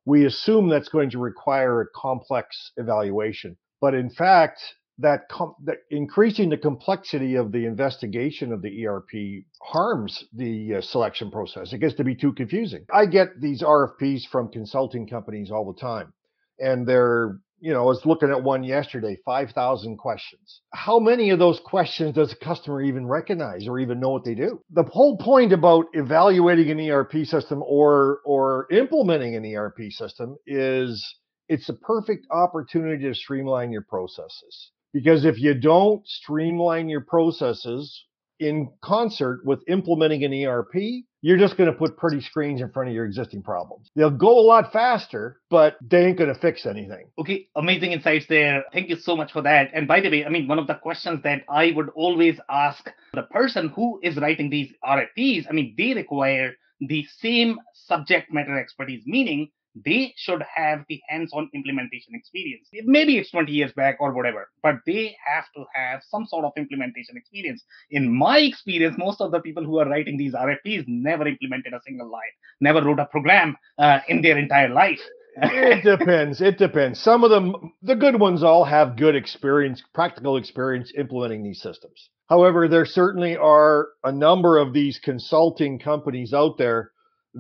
[0.05, 3.57] we assume that's going to require a complex evaluation.
[3.81, 4.61] But in fact,
[4.99, 10.81] that, com- that increasing the complexity of the investigation of the ERP harms the uh,
[10.81, 11.73] selection process.
[11.73, 12.85] It gets to be too confusing.
[12.93, 16.13] I get these RFPs from consulting companies all the time,
[16.59, 20.61] and they're you know, I was looking at one yesterday, 5,000 questions.
[20.73, 24.35] How many of those questions does a customer even recognize or even know what they
[24.35, 24.63] do?
[24.71, 31.05] The whole point about evaluating an ERP system or or implementing an ERP system is
[31.49, 34.71] it's a perfect opportunity to streamline your processes.
[34.93, 38.05] Because if you don't streamline your processes
[38.39, 42.89] in concert with implementing an ERP, you're just going to put pretty screens in front
[42.89, 43.91] of your existing problems.
[43.97, 47.09] They'll go a lot faster, but they ain't going to fix anything.
[47.19, 48.65] Okay, amazing insights there.
[48.73, 49.71] Thank you so much for that.
[49.75, 52.89] And by the way, I mean, one of the questions that I would always ask
[53.15, 58.59] the person who is writing these RFPs, I mean, they require the same subject matter
[58.59, 59.51] expertise, meaning
[59.85, 62.69] they should have the hands-on implementation experience.
[62.85, 66.53] Maybe it's 20 years back or whatever, but they have to have some sort of
[66.57, 67.63] implementation experience.
[67.91, 71.81] In my experience, most of the people who are writing these RFPs never implemented a
[71.87, 75.01] single line, never wrote a program uh, in their entire life.
[75.37, 76.41] it depends.
[76.41, 77.01] It depends.
[77.01, 82.11] Some of them, the good ones, all have good experience, practical experience implementing these systems.
[82.29, 86.93] However, there certainly are a number of these consulting companies out there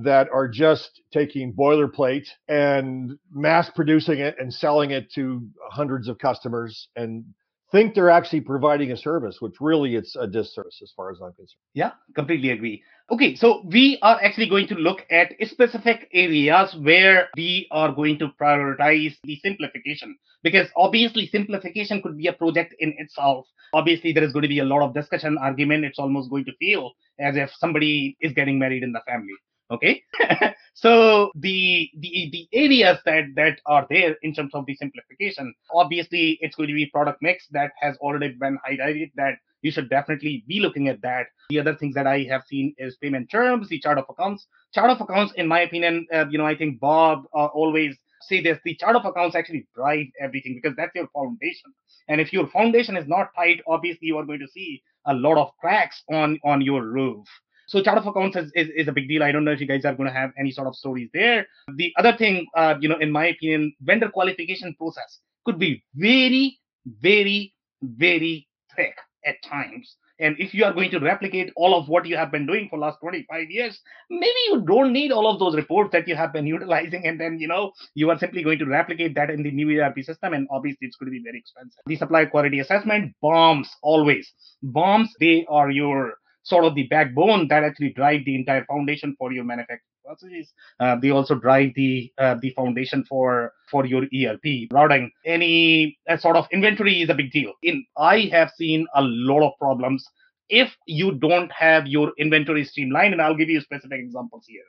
[0.03, 6.19] that are just taking boilerplate and mass producing it and selling it to hundreds of
[6.19, 7.25] customers and
[7.71, 11.33] think they're actually providing a service, which really it's a disservice as far as I'm
[11.33, 11.61] concerned.
[11.75, 12.83] Yeah, completely agree.
[13.11, 18.19] Okay, so we are actually going to look at specific areas where we are going
[18.21, 23.47] to prioritize the simplification because obviously simplification could be a project in itself.
[23.75, 25.85] Obviously, there is going to be a lot of discussion, argument.
[25.85, 29.35] It's almost going to feel as if somebody is getting married in the family
[29.71, 30.03] okay
[30.75, 36.39] so the the the areas that that are there in terms of the simplification obviously
[36.41, 40.45] it's going to be product mix that has already been highlighted that you should definitely
[40.47, 41.27] be looking at that.
[41.51, 44.47] The other things that I have seen is payment terms, the chart of accounts.
[44.75, 48.43] Chart of accounts, in my opinion, uh, you know, I think Bob uh, always say
[48.43, 51.73] this: the chart of accounts actually drive everything because that's your foundation.
[52.09, 55.39] And if your foundation is not tight, obviously you are going to see a lot
[55.39, 57.27] of cracks on on your roof.
[57.69, 59.23] So chart of accounts is, is, is, a big deal.
[59.23, 61.47] I don't know if you guys are going to have any sort of stories there.
[61.77, 66.59] The other thing, uh, you know, in my opinion, vendor qualification process could be very,
[66.87, 69.97] very, very thick at times.
[70.19, 72.79] And if you are going to replicate all of what you have been doing for
[72.79, 73.79] last 25 years,
[74.11, 77.07] maybe you don't need all of those reports that you have been utilizing.
[77.07, 80.03] And then, you know, you are simply going to replicate that in the new ERP
[80.03, 80.33] system.
[80.33, 81.81] And obviously, it's going to be very expensive.
[81.87, 84.33] The supply quality assessment bombs always.
[84.63, 89.33] Bombs, they are your sort of the backbone that actually drive the entire foundation for
[89.33, 90.53] your manufacturing processes.
[90.81, 95.11] Uh, they also drive the uh, the foundation for for your ERP routing.
[95.24, 97.53] Any uh, sort of inventory is a big deal.
[97.62, 100.05] In I have seen a lot of problems
[100.48, 104.64] if you don't have your inventory streamlined, and I'll give you specific examples here.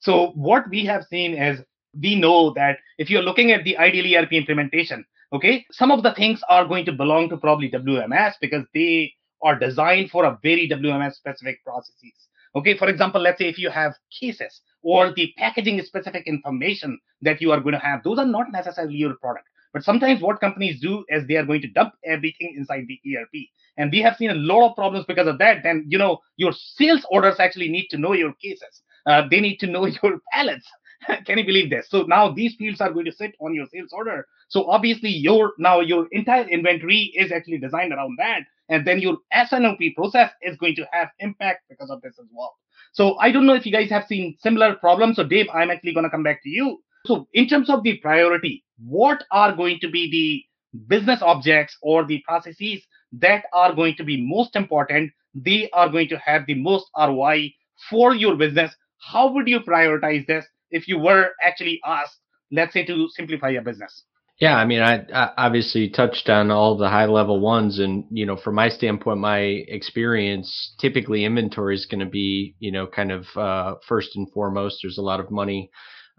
[0.00, 1.60] So what we have seen is
[2.00, 6.12] we know that if you're looking at the ideal ERP implementation, okay, some of the
[6.14, 10.68] things are going to belong to probably WMS because they are designed for a very
[10.68, 12.28] WMS specific processes.
[12.54, 17.40] Okay, for example, let's say if you have cases or the packaging specific information that
[17.40, 19.46] you are going to have, those are not necessarily your product.
[19.72, 23.46] But sometimes what companies do is they are going to dump everything inside the ERP.
[23.78, 25.62] And we have seen a lot of problems because of that.
[25.62, 28.82] Then, you know, your sales orders actually need to know your cases.
[29.06, 30.66] Uh, they need to know your pallets.
[31.26, 31.88] Can you believe this?
[31.88, 34.26] So now these fields are going to sit on your sales order.
[34.48, 38.42] So obviously your now your entire inventory is actually designed around that.
[38.72, 42.54] And then your S&OP process is going to have impact because of this as well.
[42.94, 45.16] So I don't know if you guys have seen similar problems.
[45.16, 46.78] So Dave, I'm actually going to come back to you.
[47.04, 52.06] So in terms of the priority, what are going to be the business objects or
[52.06, 52.82] the processes
[53.12, 55.12] that are going to be most important?
[55.34, 57.52] They are going to have the most ROI
[57.90, 58.74] for your business.
[59.00, 62.16] How would you prioritize this if you were actually asked,
[62.50, 64.04] let's say, to simplify your business?
[64.40, 68.26] Yeah, I mean, I, I, obviously touched on all the high level ones, and you
[68.26, 73.12] know, from my standpoint, my experience, typically inventory is going to be, you know, kind
[73.12, 74.78] of uh, first and foremost.
[74.82, 75.70] There's a lot of money,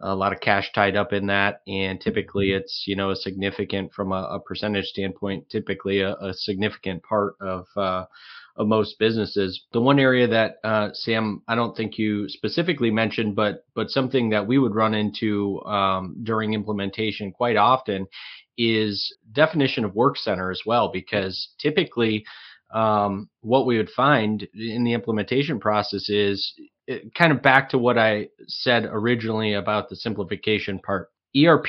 [0.01, 2.61] a lot of cash tied up in that, and typically mm-hmm.
[2.61, 7.33] it's, you know, a significant from a, a percentage standpoint, typically a, a significant part
[7.41, 8.05] of uh,
[8.55, 9.65] of most businesses.
[9.71, 14.29] The one area that uh, Sam, I don't think you specifically mentioned, but but something
[14.29, 18.07] that we would run into um, during implementation quite often
[18.57, 22.23] is definition of work center as well, because typically
[22.73, 26.53] um, what we would find in the implementation process is
[27.15, 31.09] kind of back to what I said originally about the simplification part.
[31.35, 31.67] ERP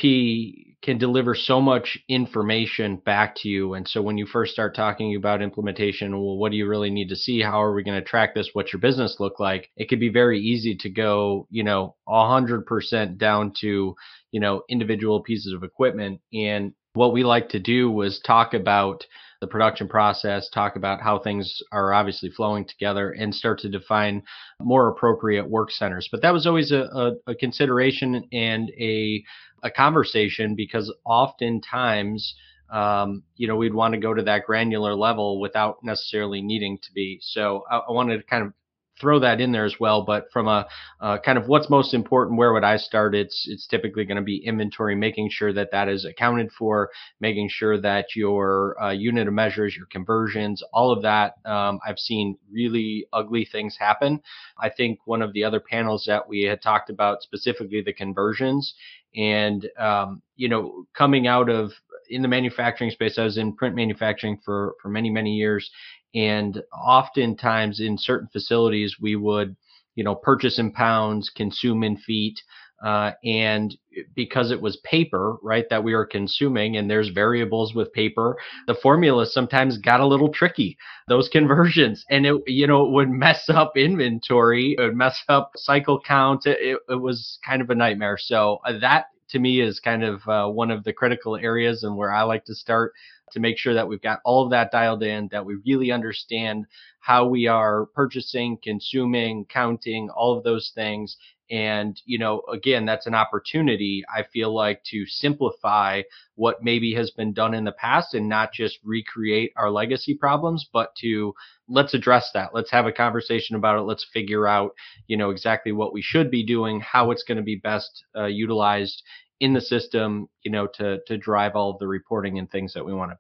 [0.84, 3.72] can deliver so much information back to you.
[3.72, 7.08] And so when you first start talking about implementation, well, what do you really need
[7.08, 7.40] to see?
[7.40, 8.50] How are we going to track this?
[8.52, 9.70] What's your business look like?
[9.76, 13.94] It could be very easy to go, you know, 100% down to,
[14.30, 16.20] you know, individual pieces of equipment.
[16.34, 19.06] And what we like to do was talk about
[19.40, 24.22] the production process, talk about how things are obviously flowing together, and start to define
[24.60, 26.08] more appropriate work centers.
[26.10, 29.22] But that was always a, a, a consideration and a,
[29.64, 32.34] a conversation because oftentimes,
[32.70, 36.92] um, you know, we'd want to go to that granular level without necessarily needing to
[36.92, 37.18] be.
[37.22, 38.52] So I, I wanted to kind of
[39.00, 40.02] throw that in there as well.
[40.02, 40.66] But from a
[41.00, 43.14] uh, kind of what's most important, where would I start?
[43.14, 47.48] It's it's typically going to be inventory, making sure that that is accounted for, making
[47.50, 51.34] sure that your uh, unit of measures, your conversions, all of that.
[51.44, 54.20] Um, I've seen really ugly things happen.
[54.58, 58.74] I think one of the other panels that we had talked about specifically the conversions
[59.16, 61.72] and um, you know coming out of
[62.10, 65.70] in the manufacturing space i was in print manufacturing for for many many years
[66.14, 69.56] and oftentimes in certain facilities, we would,
[69.94, 72.40] you know, purchase in pounds, consume in feet.
[72.84, 73.76] Uh, and
[74.14, 78.74] because it was paper, right, that we were consuming, and there's variables with paper, the
[78.74, 80.76] formula sometimes got a little tricky.
[81.08, 85.52] Those conversions, and it, you know, it would mess up inventory, it would mess up
[85.56, 86.46] cycle count.
[86.46, 88.18] It, it was kind of a nightmare.
[88.18, 91.96] So uh, that to me is kind of uh, one of the critical areas and
[91.96, 92.92] where I like to start
[93.32, 96.66] to make sure that we've got all of that dialed in, that we really understand
[97.00, 101.16] how we are purchasing, consuming, counting, all of those things.
[101.50, 106.00] And, you know, again, that's an opportunity, I feel like, to simplify
[106.36, 110.66] what maybe has been done in the past and not just recreate our legacy problems,
[110.72, 111.34] but to
[111.68, 112.54] let's address that.
[112.54, 113.82] Let's have a conversation about it.
[113.82, 114.72] Let's figure out,
[115.06, 118.24] you know, exactly what we should be doing, how it's going to be best uh,
[118.24, 119.02] utilized
[119.40, 122.84] in the system, you know, to to drive all of the reporting and things that
[122.84, 123.18] we want to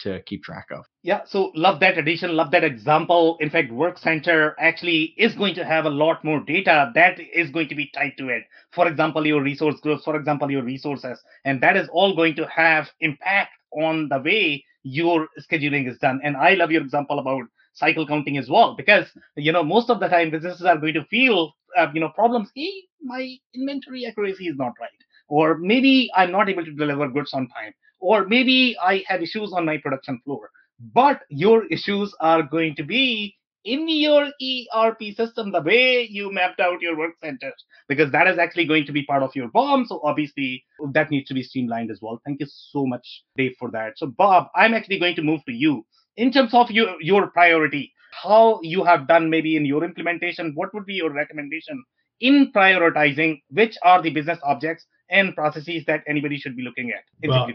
[0.00, 0.84] to keep track of.
[1.02, 3.36] Yeah, so love that addition, love that example.
[3.40, 7.50] In fact, Work Center actually is going to have a lot more data that is
[7.50, 8.44] going to be tied to it.
[8.72, 12.46] For example, your resource groups, for example, your resources, and that is all going to
[12.46, 16.20] have impact on the way your scheduling is done.
[16.24, 17.44] And I love your example about
[17.74, 19.06] cycle counting as well, because
[19.36, 22.50] you know most of the time businesses are going to feel uh, you know problems.
[22.54, 24.90] Hey, my inventory accuracy is not right,
[25.30, 29.52] or maybe I'm not able to deliver goods on time or maybe I have issues
[29.52, 30.50] on my production floor.
[30.92, 36.60] But your issues are going to be in your ERP system, the way you mapped
[36.60, 39.84] out your work centers, because that is actually going to be part of your BOM.
[39.86, 42.20] So obviously that needs to be streamlined as well.
[42.24, 43.06] Thank you so much,
[43.36, 43.98] Dave, for that.
[43.98, 45.84] So Bob, I'm actually going to move to you
[46.16, 50.52] in terms of your your priority, how you have done maybe in your implementation.
[50.54, 51.84] What would be your recommendation
[52.20, 57.04] in prioritizing which are the business objects and processes that anybody should be looking at
[57.22, 57.48] in well?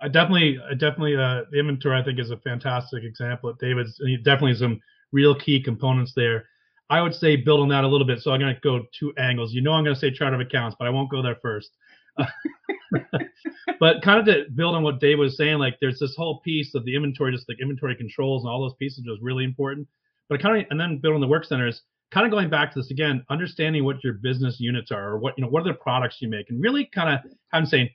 [0.00, 3.52] I definitely, I definitely, uh, the inventory I think is a fantastic example.
[3.60, 4.80] David's definitely some
[5.12, 6.44] real key components there.
[6.90, 8.20] I would say build on that a little bit.
[8.20, 9.52] So I'm going to go two angles.
[9.52, 11.70] You know, I'm going to say chart of accounts, but I won't go there first.
[13.80, 16.74] but kind of to build on what Dave was saying, like there's this whole piece
[16.74, 19.86] of the inventory, just like inventory controls and all those pieces was really important.
[20.28, 21.82] But kind of, and then building the work centers,
[22.12, 25.34] kind of going back to this again, understanding what your business units are, or what
[25.36, 27.90] you know, what are the products you make, and really kind of, I'm saying,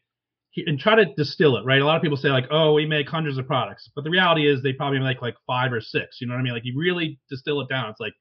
[0.56, 1.82] and try to distill it, right?
[1.82, 4.48] A lot of people say like, oh, we make hundreds of products, but the reality
[4.48, 6.18] is they probably make like five or six.
[6.22, 6.54] You know what I mean?
[6.54, 7.90] Like you really distill it down.
[7.90, 8.14] It's like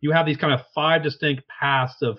[0.00, 2.18] you have these kind of five distinct paths of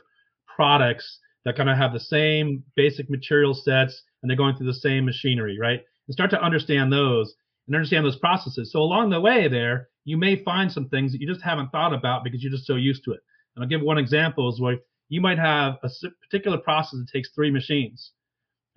[0.55, 4.73] products that kind of have the same basic material sets and they're going through the
[4.73, 5.81] same machinery, right?
[6.07, 7.33] And start to understand those
[7.67, 8.71] and understand those processes.
[8.71, 11.93] So along the way there, you may find some things that you just haven't thought
[11.93, 13.19] about because you're just so used to it.
[13.55, 14.77] And I'll give one example is where
[15.09, 15.89] you might have a
[16.21, 18.11] particular process that takes three machines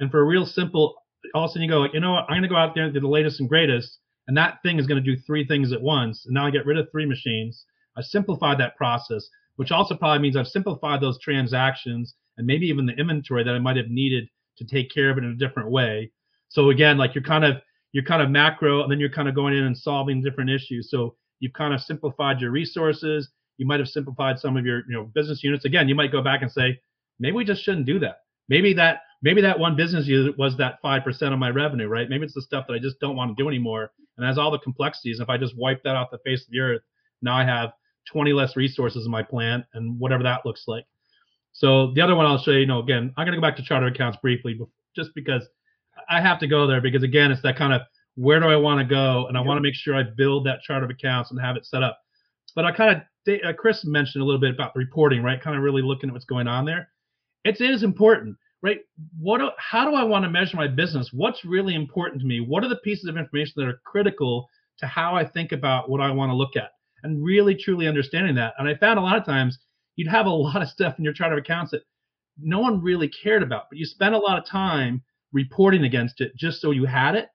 [0.01, 0.95] and for a real simple,
[1.35, 2.85] all of a sudden you go like, you know what, I'm gonna go out there
[2.85, 5.83] and do the latest and greatest, and that thing is gonna do three things at
[5.83, 6.25] once.
[6.27, 7.65] And now I get rid of three machines.
[7.97, 12.87] I simplified that process, which also probably means I've simplified those transactions and maybe even
[12.87, 15.71] the inventory that I might have needed to take care of it in a different
[15.71, 16.13] way.
[16.49, 17.57] So again, like you're kind of
[17.93, 20.91] you're kind of macro, and then you're kind of going in and solving different issues.
[20.91, 23.29] So you've kind of simplified your resources.
[23.57, 25.65] You might have simplified some of your you know business units.
[25.65, 26.79] Again, you might go back and say,
[27.19, 28.21] maybe we just shouldn't do that.
[28.49, 32.09] Maybe that maybe that one business unit was that 5% of my revenue, right?
[32.09, 34.51] Maybe it's the stuff that I just don't want to do anymore and has all
[34.51, 35.21] the complexities.
[35.21, 36.83] If I just wipe that off the face of the earth,
[37.23, 37.73] now I have
[38.13, 40.85] 20 less resources in my plant and whatever that looks like.
[41.53, 43.57] So the other one I'll show you, you know, again, I'm going to go back
[43.57, 44.59] to chart of accounts briefly,
[44.95, 45.43] just because
[46.09, 47.83] I have to go there because again, it's that kind of
[48.15, 50.63] where do I want to go, and I want to make sure I build that
[50.63, 51.99] chart of accounts and have it set up.
[52.57, 55.41] But I kind of, uh, Chris mentioned a little bit about reporting, right?
[55.41, 56.89] Kind of really looking at what's going on there.
[57.45, 58.81] It's, it is important right?
[59.19, 61.11] What do, how do I want to measure my business?
[61.13, 62.41] What's really important to me?
[62.41, 66.01] What are the pieces of information that are critical to how I think about what
[66.01, 66.71] I want to look at?
[67.05, 68.55] And really truly understanding that.
[68.59, 69.59] And I found a lot of times
[69.97, 71.83] you'd have a lot of stuff in your chart of accounts that
[72.41, 75.03] no one really cared about, but you spent a lot of time
[75.33, 77.29] reporting against it just so you had it,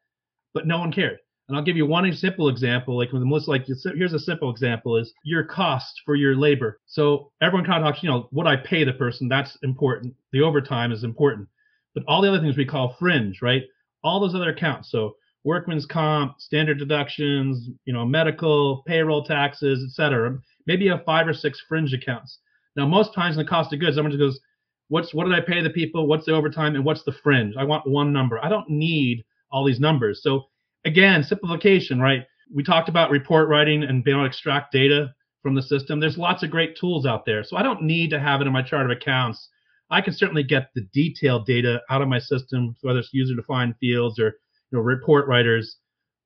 [0.53, 1.19] but no one cared.
[1.47, 2.97] And I'll give you one simple example.
[2.97, 6.79] Like with Melissa, like here's a simple example: is your cost for your labor.
[6.85, 9.27] So everyone kind of talks, you know, what I pay the person.
[9.27, 10.15] That's important.
[10.31, 11.47] The overtime is important,
[11.93, 13.63] but all the other things we call fringe, right?
[14.03, 14.89] All those other accounts.
[14.89, 20.39] So workman's comp, standard deductions, you know, medical, payroll taxes, etc.
[20.65, 22.39] Maybe you have five or six fringe accounts.
[22.75, 24.39] Now, most times in the cost of goods, someone just goes,
[24.93, 26.05] "What's what did I pay the people?
[26.05, 26.75] What's the overtime?
[26.75, 27.55] And what's the fringe?
[27.57, 28.37] I want one number.
[28.45, 30.43] I don't need all these numbers." So
[30.85, 32.27] again, simplification, right?
[32.53, 35.99] We talked about report writing and being able to extract data from the system.
[35.99, 37.43] There's lots of great tools out there.
[37.43, 39.49] So I don't need to have it in my chart of accounts.
[39.89, 43.75] I can certainly get the detailed data out of my system, whether it's user defined
[43.79, 44.27] fields or
[44.71, 45.77] you know, report writers.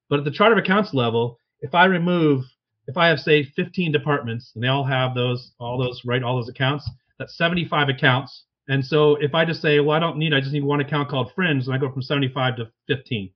[0.09, 2.43] But at the chart of accounts level, if I remove,
[2.88, 6.36] if I have say 15 departments and they all have those, all those, right, all
[6.36, 8.43] those accounts, that's 75 accounts.
[8.68, 11.09] And so if I just say, well, I don't need, I just need one account
[11.09, 13.32] called Fringe, and I go from 75 to 15.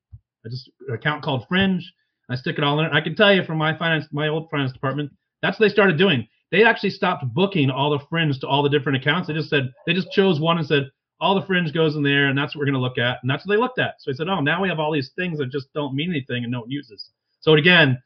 [0.45, 1.83] I just account called Fringe.
[2.29, 2.93] I stick it all in it.
[2.93, 5.11] I can tell you from my finance, my old finance department,
[5.41, 6.27] that's what they started doing.
[6.51, 9.27] They actually stopped booking all the Fringe to all the different accounts.
[9.27, 12.27] They just said they just chose one and said all the Fringe goes in there,
[12.27, 13.95] and that's what we're going to look at, and that's what they looked at.
[13.99, 16.43] So I said, oh, now we have all these things that just don't mean anything
[16.43, 17.11] and no one uses.
[17.41, 18.01] So again,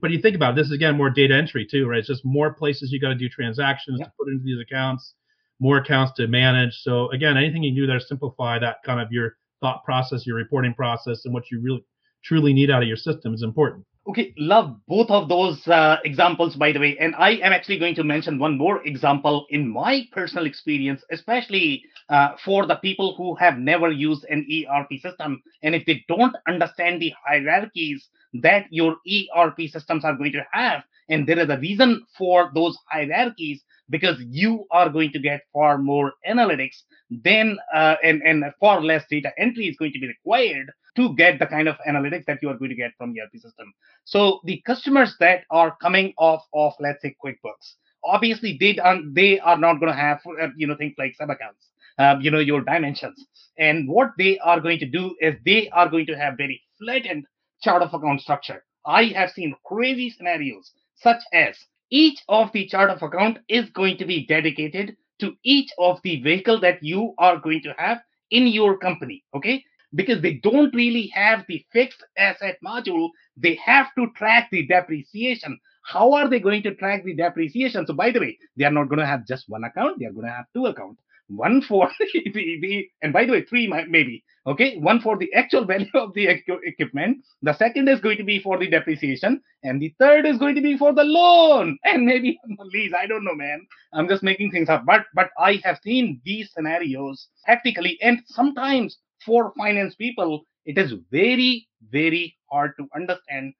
[0.00, 1.98] but you think about it, this is again more data entry too, right?
[1.98, 4.06] It's just more places you got to do transactions yeah.
[4.06, 5.14] to put into these accounts,
[5.60, 6.72] more accounts to manage.
[6.82, 10.74] So again, anything you do there simplify that kind of your thought process, your reporting
[10.74, 11.84] process, and what you really
[12.24, 13.84] truly need out of your system is important.
[14.08, 16.96] Okay, love both of those uh, examples, by the way.
[17.00, 21.82] And I am actually going to mention one more example in my personal experience, especially
[22.08, 25.42] uh, for the people who have never used an ERP system.
[25.64, 28.06] And if they don't understand the hierarchies
[28.42, 30.82] that your ERP systems are going to have.
[31.08, 35.78] And there is a reason for those hierarchies because you are going to get far
[35.78, 40.70] more analytics then uh, and, and far less data entry is going to be required
[40.96, 43.72] to get the kind of analytics that you are going to get from ERP system.
[44.04, 47.74] So the customers that are coming off of let's say QuickBooks,
[48.04, 51.30] obviously they are they are not going to have uh, you know things like sub
[51.30, 51.68] accounts,
[51.98, 53.26] um, you know your dimensions,
[53.58, 57.26] and what they are going to do is they are going to have very flattened
[57.62, 58.64] chart of account structure.
[58.84, 61.56] I have seen crazy scenarios such as
[61.90, 66.20] each of the chart of account is going to be dedicated to each of the
[66.22, 67.98] vehicle that you are going to have
[68.30, 69.64] in your company okay?
[69.94, 73.10] Because they don't really have the fixed asset module.
[73.36, 75.58] They have to track the depreciation.
[75.84, 77.86] How are they going to track the depreciation?
[77.86, 79.98] So by the way they are not going to have just one account.
[79.98, 83.42] They are going to have two accounts one for the, the and by the way
[83.42, 87.18] three maybe okay one for the actual value of the equipment.
[87.42, 90.60] The second is going to be for the depreciation and the third is going to
[90.60, 91.78] be for the loan.
[91.84, 92.38] And maybe
[92.72, 93.66] lease i don't know man.
[93.92, 98.98] I'm just making things up but but i have seen these scenarios practically and sometimes
[99.24, 103.54] for finance people it is very very hard to understand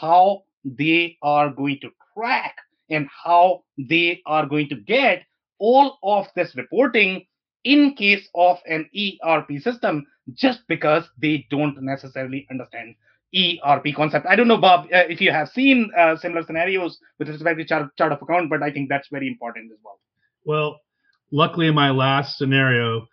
[0.00, 2.54] how they are going to track
[2.90, 5.22] and how they are going to get
[5.58, 7.24] all of this reporting
[7.68, 12.94] in case of an ERP system just because they don't necessarily understand
[13.36, 14.24] ERP concept.
[14.26, 17.64] I don't know, Bob, uh, if you have seen uh, similar scenarios with respect to
[17.66, 20.00] chart, chart of account, but I think that's very important as well.
[20.46, 20.80] Well,
[21.30, 23.06] luckily in my last scenario,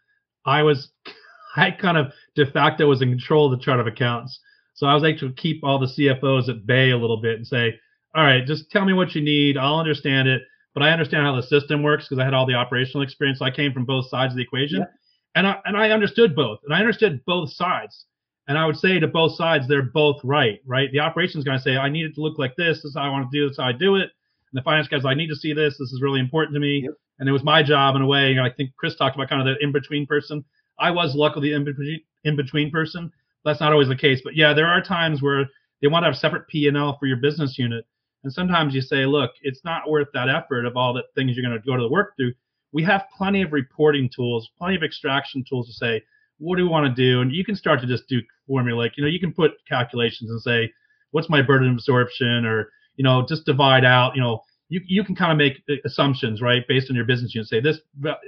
[0.45, 0.89] I was,
[1.57, 4.39] I kind of de facto was in control of the chart of accounts.
[4.75, 7.47] So I was able to keep all the CFOs at bay a little bit and
[7.47, 7.77] say,
[8.15, 9.57] all right, just tell me what you need.
[9.57, 10.43] I'll understand it
[10.75, 13.39] but I understand how the system works because I had all the operational experience.
[13.39, 14.85] So I came from both sides of the equation, yeah.
[15.33, 18.05] and I and I understood both, and I understood both sides.
[18.47, 20.59] And I would say to both sides, they're both right.
[20.67, 20.91] Right?
[20.91, 22.77] The operations guy say, I need it to look like this.
[22.77, 23.47] This is how I want to do.
[23.47, 24.03] This is how I do it.
[24.03, 25.77] And the finance guys, I need to see this.
[25.79, 26.81] This is really important to me.
[26.83, 26.91] Yep.
[27.17, 28.29] And it was my job in a way.
[28.29, 30.43] You know, I think Chris talked about kind of the in between person.
[30.77, 33.11] I was luckily the in between in between person.
[33.45, 35.45] That's not always the case, but yeah, there are times where
[35.81, 37.85] they want to have separate P and L for your business unit
[38.25, 41.45] and sometimes you say, look, it's not worth that effort of all the things you're
[41.47, 42.33] going to go to the work through.
[42.73, 46.03] We have plenty of reporting tools, plenty of extraction tools to say,
[46.39, 47.21] what do we want to do?
[47.21, 48.79] And you can start to just do formula.
[48.79, 50.73] Like, you know, you can put calculations and say,
[51.11, 52.45] what's my burden absorption?
[52.45, 56.41] Or, you know, just divide out, you know, you, you can kind of make assumptions,
[56.41, 56.67] right?
[56.67, 57.47] Based on your business unit.
[57.47, 57.77] Say this,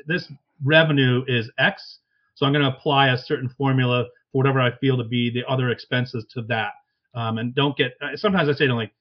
[0.05, 0.31] this
[0.63, 1.99] revenue is X.
[2.35, 5.43] So I'm going to apply a certain formula for whatever I feel to be the
[5.51, 6.73] other expenses to that.
[7.15, 8.93] Um, and don't get, sometimes I say to them like,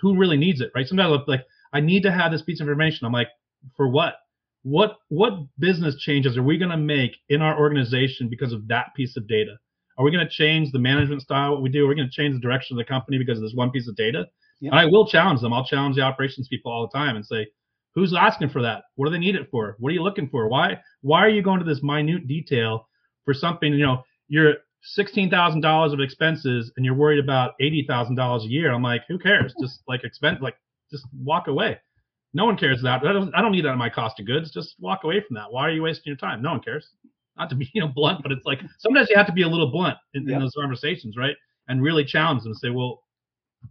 [0.00, 0.86] who really needs it, right?
[0.86, 3.06] Sometimes I'm like, I need to have this piece of information.
[3.06, 3.28] I'm like,
[3.76, 4.14] for what?
[4.62, 8.94] What what business changes are we going to make in our organization because of that
[8.96, 9.56] piece of data?
[9.96, 11.52] Are we going to change the management style?
[11.52, 11.84] What we do?
[11.84, 13.88] Are we going to change the direction of the company because of this one piece
[13.88, 14.26] of data?
[14.60, 14.72] Yep.
[14.72, 15.52] And I will challenge them.
[15.52, 17.46] I'll challenge the operations people all the time and say,
[17.94, 18.84] who's asking for that?
[18.96, 19.76] What do they need it for?
[19.78, 20.48] What are you looking for?
[20.48, 22.88] Why why are you going to this minute detail
[23.24, 23.72] for something?
[23.72, 28.44] You know, you're sixteen thousand dollars of expenses and you're worried about eighty thousand dollars
[28.44, 29.54] a year, I'm like, who cares?
[29.60, 30.56] Just like expense, like
[30.90, 31.78] just walk away.
[32.34, 33.04] No one cares that.
[33.06, 34.50] I don't, I don't need that in my cost of goods.
[34.50, 35.50] Just walk away from that.
[35.50, 36.42] Why are you wasting your time?
[36.42, 36.90] No one cares.
[37.38, 39.48] Not to be you know blunt, but it's like sometimes you have to be a
[39.48, 41.36] little blunt in, in those conversations, right?
[41.68, 43.02] And really challenge them and say, well,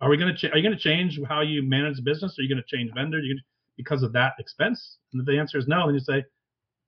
[0.01, 2.37] are we going to ch- are you going to change how you manage the business?
[2.37, 3.39] Are you going to change vendor You
[3.75, 4.97] because of that expense?
[5.13, 6.23] And if the answer is no, then you say,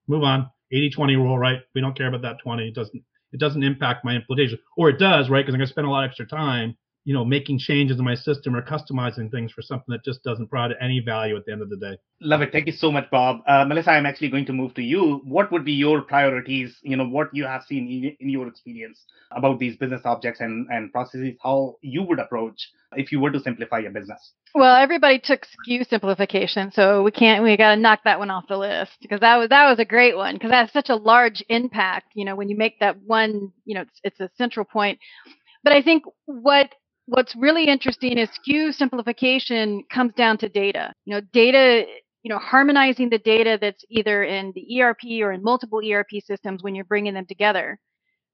[0.08, 0.50] move on.
[0.72, 1.62] 80-20 rule, right?
[1.74, 2.68] We don't care about that 20.
[2.68, 5.42] It doesn't it doesn't impact my implementation, or it does, right?
[5.42, 6.78] Because I'm going to spend a lot of extra time,
[7.10, 10.48] you know, making changes in my system or customizing things for something that just doesn't
[10.48, 11.98] provide any value at the end of the day.
[12.22, 12.52] Love it.
[12.52, 13.38] Thank you so much, Bob.
[13.48, 15.20] Uh, Melissa, I'm actually going to move to you.
[15.24, 16.78] What would be your priorities?
[16.84, 20.68] You know, what you have seen in, in your experience about these business objects and,
[20.70, 24.34] and processes, how you would approach if you were to simplify your business?
[24.54, 28.46] Well, everybody took SKU simplification, so we can't we got to knock that one off
[28.48, 31.44] the list because that was that was a great one because that's such a large
[31.50, 32.12] impact.
[32.14, 35.00] You know, when you make that one, you know, it's, it's a central point.
[35.64, 36.70] But I think what
[37.10, 40.94] what's really interesting is SKU simplification comes down to data.
[41.06, 41.86] You know, data.
[42.22, 46.62] You know, harmonizing the data that's either in the ERP or in multiple ERP systems
[46.62, 47.80] when you're bringing them together.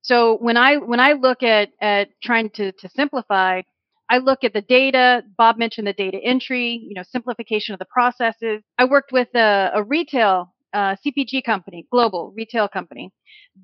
[0.02, 3.62] So when I when I look at at trying to to simplify,
[4.10, 5.24] I look at the data.
[5.38, 8.64] Bob mentioned the data entry, you know, simplification of the processes.
[8.80, 13.10] I worked with a, a retail uh, CPG company, global retail company.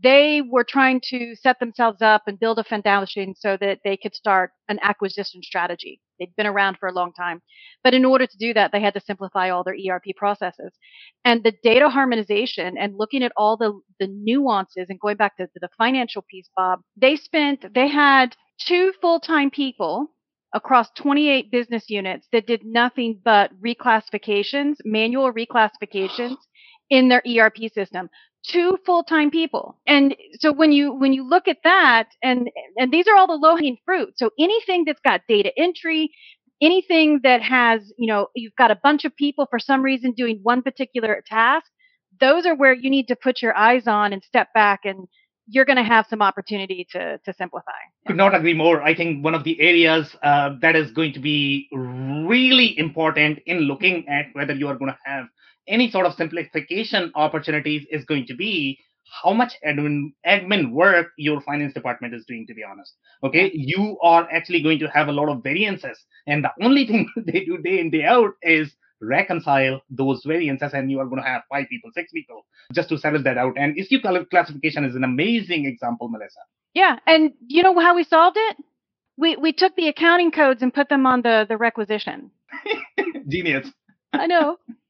[0.01, 4.15] They were trying to set themselves up and build a foundation so that they could
[4.15, 5.99] start an acquisition strategy.
[6.17, 7.41] They'd been around for a long time.
[7.83, 10.71] But in order to do that, they had to simplify all their ERP processes.
[11.25, 15.47] And the data harmonization and looking at all the, the nuances and going back to,
[15.47, 20.11] to the financial piece, Bob, they spent, they had two full time people
[20.53, 26.35] across 28 business units that did nothing but reclassifications, manual reclassifications
[26.91, 28.09] in their ERP system.
[28.45, 29.79] Two full-time people.
[29.87, 33.33] And so when you when you look at that and and these are all the
[33.33, 34.13] low-hanging fruit.
[34.17, 36.11] So anything that's got data entry,
[36.61, 40.39] anything that has, you know, you've got a bunch of people for some reason doing
[40.43, 41.67] one particular task,
[42.19, 45.07] those are where you need to put your eyes on and step back and
[45.47, 47.81] you're going to have some opportunity to to simplify.
[48.07, 48.81] Could not agree more.
[48.81, 53.59] I think one of the areas uh, that is going to be really important in
[53.59, 55.25] looking at whether you are going to have
[55.71, 58.77] any sort of simplification opportunities is going to be
[59.23, 62.93] how much admin admin work your finance department is doing to be honest.
[63.23, 63.51] Okay?
[63.53, 65.97] You are actually going to have a lot of variances
[66.27, 70.91] and the only thing they do day in day out is reconcile those variances and
[70.91, 73.53] you are going to have five people six people just to settle that out.
[73.57, 73.99] And issue
[74.29, 76.41] classification is an amazing example melissa.
[76.73, 78.57] Yeah and you know how we solved it?
[79.17, 82.31] We we took the accounting codes and put them on the the requisition.
[83.27, 83.67] Genius.
[84.13, 84.57] I know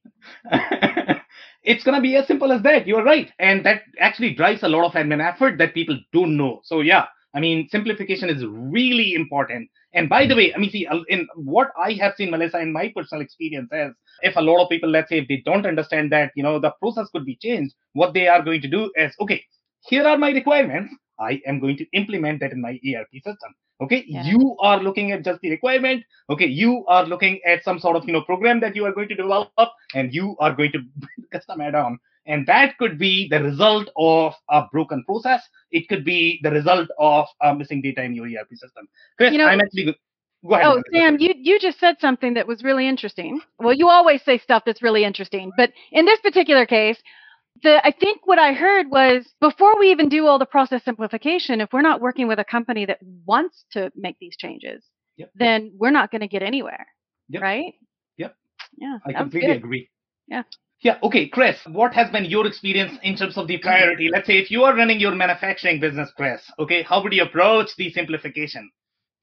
[1.62, 2.86] it's going to be as simple as that.
[2.86, 3.30] You're right.
[3.38, 6.60] And that actually drives a lot of admin effort that people don't know.
[6.64, 9.68] So yeah i mean simplification is really important.
[9.94, 12.72] And by the way i mean see uh, in what i have seen melissa in
[12.72, 13.92] my personal experience is
[14.22, 16.72] if a lot of people let's say if they don't understand that you know the
[16.80, 19.42] process could be changed what they are going to do is okay
[19.88, 20.94] here are my requirements
[21.30, 23.54] i am going to implement that in my erp system.
[23.80, 24.24] Okay yeah.
[24.24, 26.04] you are looking at just the requirement.
[26.30, 29.08] Okay you are looking at some sort of you know program that you are going
[29.08, 30.80] to develop and you are going to
[31.32, 35.42] custom add-on and that could be the result of a broken process.
[35.72, 38.88] It could be the result of uh, missing data in your erp system.
[39.16, 39.96] Chris you know, i'm actually
[40.44, 43.40] Go ahead, oh, Sam, you, you just said something that was really interesting.
[43.60, 47.00] Well, you always say stuff that's really interesting, but in this particular case,
[47.62, 51.60] the I think what I heard was before we even do all the process simplification,
[51.60, 54.84] if we're not working with a company that wants to make these changes,
[55.16, 55.30] yep.
[55.34, 56.86] then we're not going to get anywhere.
[57.28, 57.42] Yep.
[57.42, 57.74] Right?
[58.16, 58.36] Yep.
[58.78, 58.98] Yeah.
[59.06, 59.90] I completely agree.
[60.26, 60.42] Yeah.
[60.80, 60.98] Yeah.
[61.02, 64.08] Okay, Chris, what has been your experience in terms of the priority?
[64.12, 67.70] Let's say if you are running your manufacturing business, Chris, okay, how would you approach
[67.76, 68.70] the simplification?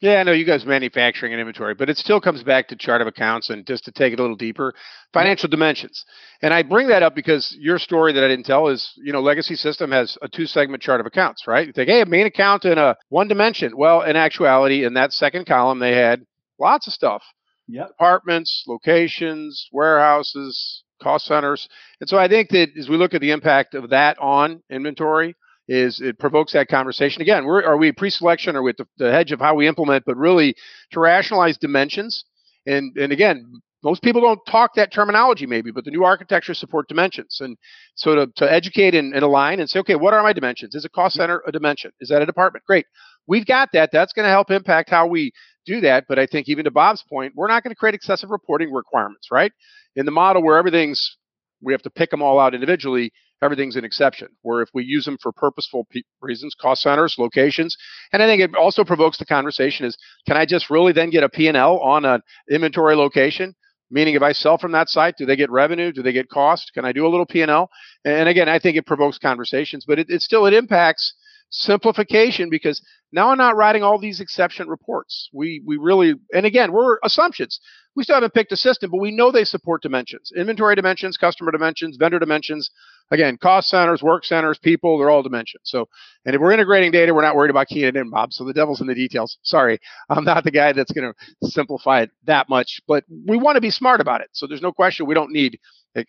[0.02, 3.02] Yeah, I know you guys manufacturing and inventory, but it still comes back to chart
[3.02, 4.74] of accounts and just to take it a little deeper,
[5.14, 6.06] financial dimensions.
[6.42, 9.20] And I bring that up because your story that I didn't tell is, you know,
[9.20, 11.68] legacy system has a two segment chart of accounts, right?
[11.68, 13.76] You think, hey, a main account and a one dimension.
[13.76, 16.26] Well, in actuality, in that second column, they had
[16.58, 17.22] lots of stuff.
[17.68, 17.90] Yep.
[18.00, 21.68] Apartments, locations, warehouses, cost centers.
[22.00, 25.36] And so I think that as we look at the impact of that on inventory,
[25.70, 27.46] is it provokes that conversation again.
[27.46, 30.56] We're we pre-selection or with the, the hedge of how we implement, but really
[30.92, 32.26] to rationalize dimensions.
[32.66, 36.88] And and again, most people don't talk that terminology maybe, but the new architecture support
[36.88, 37.38] dimensions.
[37.40, 37.56] And
[37.96, 40.74] so to, to educate and, and align and say, okay, what are my dimensions?
[40.74, 41.22] Is a cost mm-hmm.
[41.22, 41.92] center a dimension?
[42.02, 42.66] Is that a department?
[42.66, 42.88] Great.
[43.28, 43.92] We've got that.
[43.94, 45.32] That's going to help impact how we
[45.68, 46.06] do that.
[46.10, 49.28] But I think even to Bob's point, we're not going to create excessive reporting requirements,
[49.32, 49.52] right?
[49.96, 51.18] In the model where everything's
[51.62, 53.12] we have to pick them all out individually
[53.42, 54.30] everything's an exception.
[54.42, 57.76] Where if we use them for purposeful pe- reasons, cost centers, locations,
[58.12, 61.24] and I think it also provokes the conversation: is can I just really then get
[61.24, 63.56] a P&L on an inventory location?
[63.92, 65.92] Meaning, if I sell from that site, do they get revenue?
[65.92, 66.72] Do they get cost?
[66.76, 67.70] Can I do a little P&L?
[68.06, 71.14] And again, I think it provokes conversations, but it, it still it impacts
[71.52, 72.82] simplification because
[73.12, 75.30] now I'm not writing all these exception reports.
[75.34, 77.60] We we really and again we're assumptions.
[77.96, 81.52] We still haven't picked a system, but we know they support dimensions, inventory dimensions, customer
[81.52, 82.70] dimensions, vendor dimensions.
[83.12, 85.64] Again, cost centers, work centers, people, they're all dimensions.
[85.66, 85.88] So,
[86.26, 88.34] and if we're integrating data, we're not worried about keying it in, Bob.
[88.34, 89.38] So the devil's in the details.
[89.42, 89.80] Sorry,
[90.10, 93.62] I'm not the guy that's going to simplify it that much, but we want to
[93.62, 94.30] be smart about it.
[94.34, 95.60] So there's no question we don't need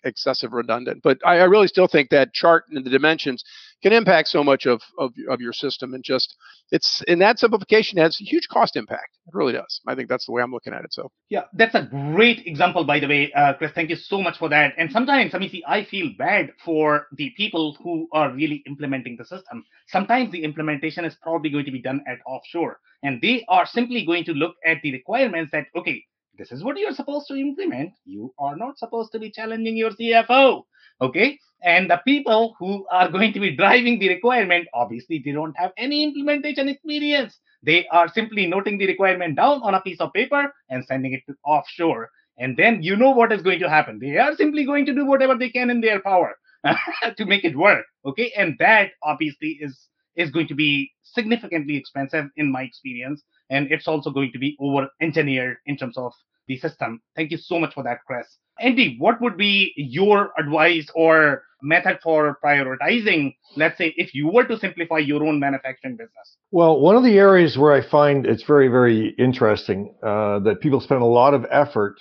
[0.04, 1.00] excessive redundant.
[1.02, 3.44] But I, I really still think that chart and the dimensions
[3.82, 6.36] can impact so much of, of, of your system and just
[6.70, 9.16] it's in that simplification has huge cost impact.
[9.26, 9.80] It really does.
[9.86, 11.10] I think that's the way i'm looking at it so.
[11.28, 13.72] Yeah that's a great example by the way uh, chris.
[13.74, 14.74] Thank you so much for that.
[14.78, 19.16] And sometimes i mean see i feel bad for the people who are really implementing
[19.16, 19.64] the system.
[19.88, 24.04] Sometimes the implementation is probably going to be done at offshore and they are simply
[24.04, 26.04] going to look at the requirements that okay
[26.40, 27.92] this is what you're supposed to implement.
[28.06, 30.62] You are not supposed to be challenging your cfo
[31.02, 31.38] okay?
[31.62, 35.72] And the people who are going to be driving the requirement obviously they don't have
[35.76, 37.38] any implementation experience.
[37.62, 41.22] They are simply noting the requirement down on a piece of paper and sending it
[41.28, 42.08] to offshore.
[42.38, 43.98] And then you know what is going to happen.
[43.98, 46.36] They are simply going to do whatever they can in their power
[47.18, 48.32] to make it work okay?
[48.36, 53.22] And that obviously is is going to be significantly expensive in my experience.
[53.48, 56.12] And it's also going to be over engineered in terms of
[56.50, 58.26] the system thank you so much for that chris
[58.68, 64.44] andy what would be your advice or method for prioritizing, let's say, if you were
[64.44, 66.36] to simplify your own manufacturing business?
[66.50, 70.80] Well, one of the areas where I find it's very, very interesting uh, that people
[70.80, 71.96] spend a lot of effort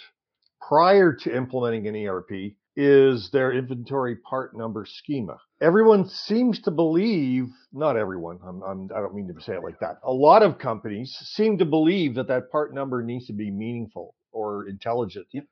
[0.68, 5.38] prior to implementing an ERP is their inventory part number schema.
[5.62, 9.64] Everyone seems to believe, not everyone, I'm, I'm, I do not mean to say it
[9.64, 9.98] like that.
[10.04, 14.16] A lot of companies seem to believe that that part number needs to be meaningful
[14.32, 15.28] or intelligent.
[15.32, 15.46] Yep.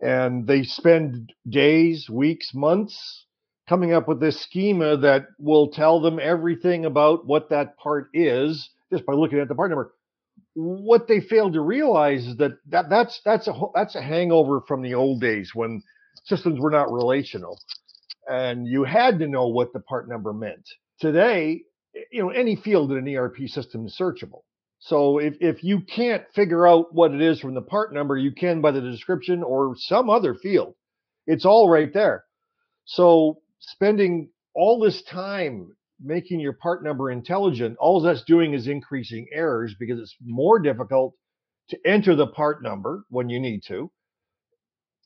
[0.00, 3.26] And they spend days, weeks, months
[3.68, 8.70] coming up with this schema that will tell them everything about what that part is
[8.92, 9.92] just by looking at the part number.
[10.54, 14.82] What they fail to realize is that, that that's that's a that's a hangover from
[14.82, 15.82] the old days when
[16.24, 17.58] systems were not relational
[18.28, 20.68] and you had to know what the part number meant.
[21.00, 21.62] Today,
[22.10, 24.42] you know, any field in an ERP system is searchable.
[24.84, 28.32] So if, if you can't figure out what it is from the part number, you
[28.32, 30.74] can by the description or some other field.
[31.26, 32.24] It's all right there.
[32.84, 39.28] So spending all this time making your part number intelligent, all that's doing is increasing
[39.32, 41.14] errors because it's more difficult
[41.68, 43.90] to enter the part number when you need to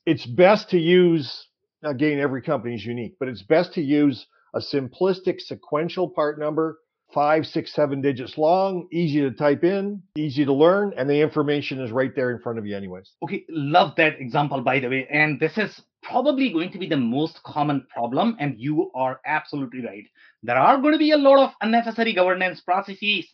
[0.07, 1.49] it's best to use
[1.83, 6.79] again every company is unique but it's best to use a simplistic sequential part number
[7.13, 11.81] five six seven digits long easy to type in easy to learn and the information
[11.81, 13.13] is right there in front of you anyways.
[13.23, 16.97] Okay love that example by the way and this is probably going to be the
[16.97, 20.05] most common problem and you are absolutely right.
[20.43, 23.27] There are going to be a lot of unnecessary governance processes.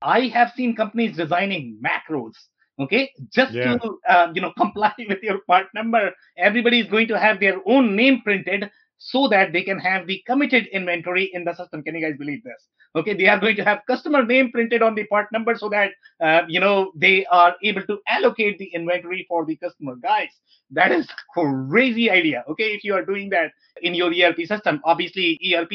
[0.00, 2.34] I have seen companies designing macros
[2.80, 3.10] okay?
[3.32, 3.76] Just yeah.
[3.76, 7.56] to uh, you know comply with your part number everybody is going to have their
[7.66, 11.82] own name printed so that they can have the committed inventory in the system.
[11.82, 12.66] Can you guys believe this?
[12.96, 15.92] Okay they are going to have customer name printed on the part number so that
[16.20, 19.94] uh, you know they are able to allocate the inventory for the customer.
[19.96, 20.30] Guys
[20.70, 22.44] that is crazy idea.
[22.48, 25.72] Okay if you are doing that in your erp system obviously erp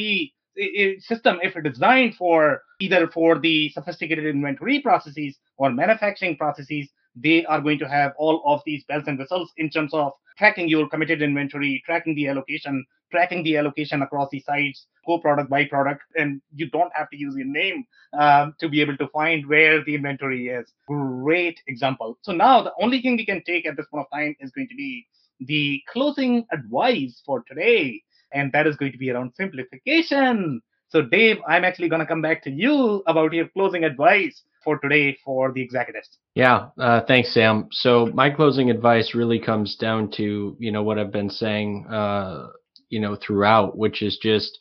[1.00, 7.60] system if designed for either for the sophisticated inventory processes or manufacturing processes they are
[7.60, 11.22] going to have all of these bells and whistles in terms of tracking your committed
[11.22, 16.40] inventory tracking the allocation tracking the allocation across the sites co product by product and
[16.54, 17.84] you don't have to use your name
[18.18, 20.72] um, to be able to find where the inventory is.
[20.88, 22.18] Great example.
[22.22, 24.68] So now the only thing we can take at this point of time is going
[24.68, 25.06] to be
[25.40, 30.60] the closing advice for today and that is going to be around simplification.
[30.88, 34.78] So, Dave, I'm actually going to come back to you about your closing advice for
[34.78, 36.08] today for the executives.
[36.34, 37.68] Yeah, uh, thanks, Sam.
[37.70, 42.48] So, my closing advice really comes down to you know what I've been saying, uh,
[42.88, 44.58] you know, throughout, which is just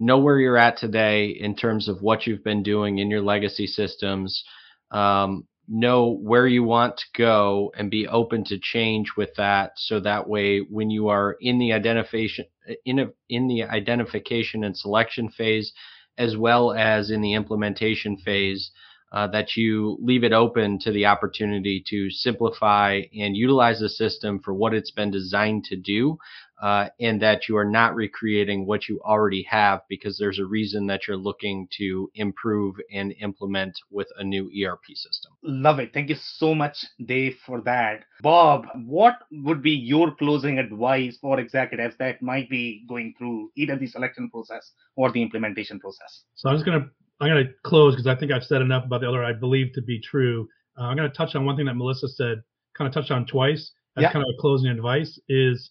[0.00, 3.66] know where you're at today in terms of what you've been doing in your legacy
[3.66, 4.42] systems.
[4.90, 10.00] Um, know where you want to go and be open to change with that so
[10.00, 12.44] that way when you are in the identification
[12.84, 15.72] in in the identification and selection phase
[16.18, 18.70] as well as in the implementation phase
[19.12, 24.40] uh, that you leave it open to the opportunity to simplify and utilize the system
[24.40, 26.18] for what it's been designed to do
[26.62, 30.86] uh, and that you are not recreating what you already have because there's a reason
[30.86, 35.32] that you're looking to improve and implement with a new ERP system.
[35.42, 35.92] Love it.
[35.92, 38.04] Thank you so much, Dave, for that.
[38.22, 43.76] Bob, what would be your closing advice for executives that might be going through either
[43.76, 46.22] the selection process or the implementation process?
[46.36, 46.88] So I'm just going to
[47.20, 49.72] I'm going to close because I think I've said enough about the other I believe
[49.74, 50.48] to be true.
[50.78, 52.42] Uh, I'm going to touch on one thing that Melissa said,
[52.76, 54.12] kind of touched on twice as yeah.
[54.12, 55.70] kind of a closing advice is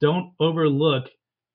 [0.00, 1.04] don't overlook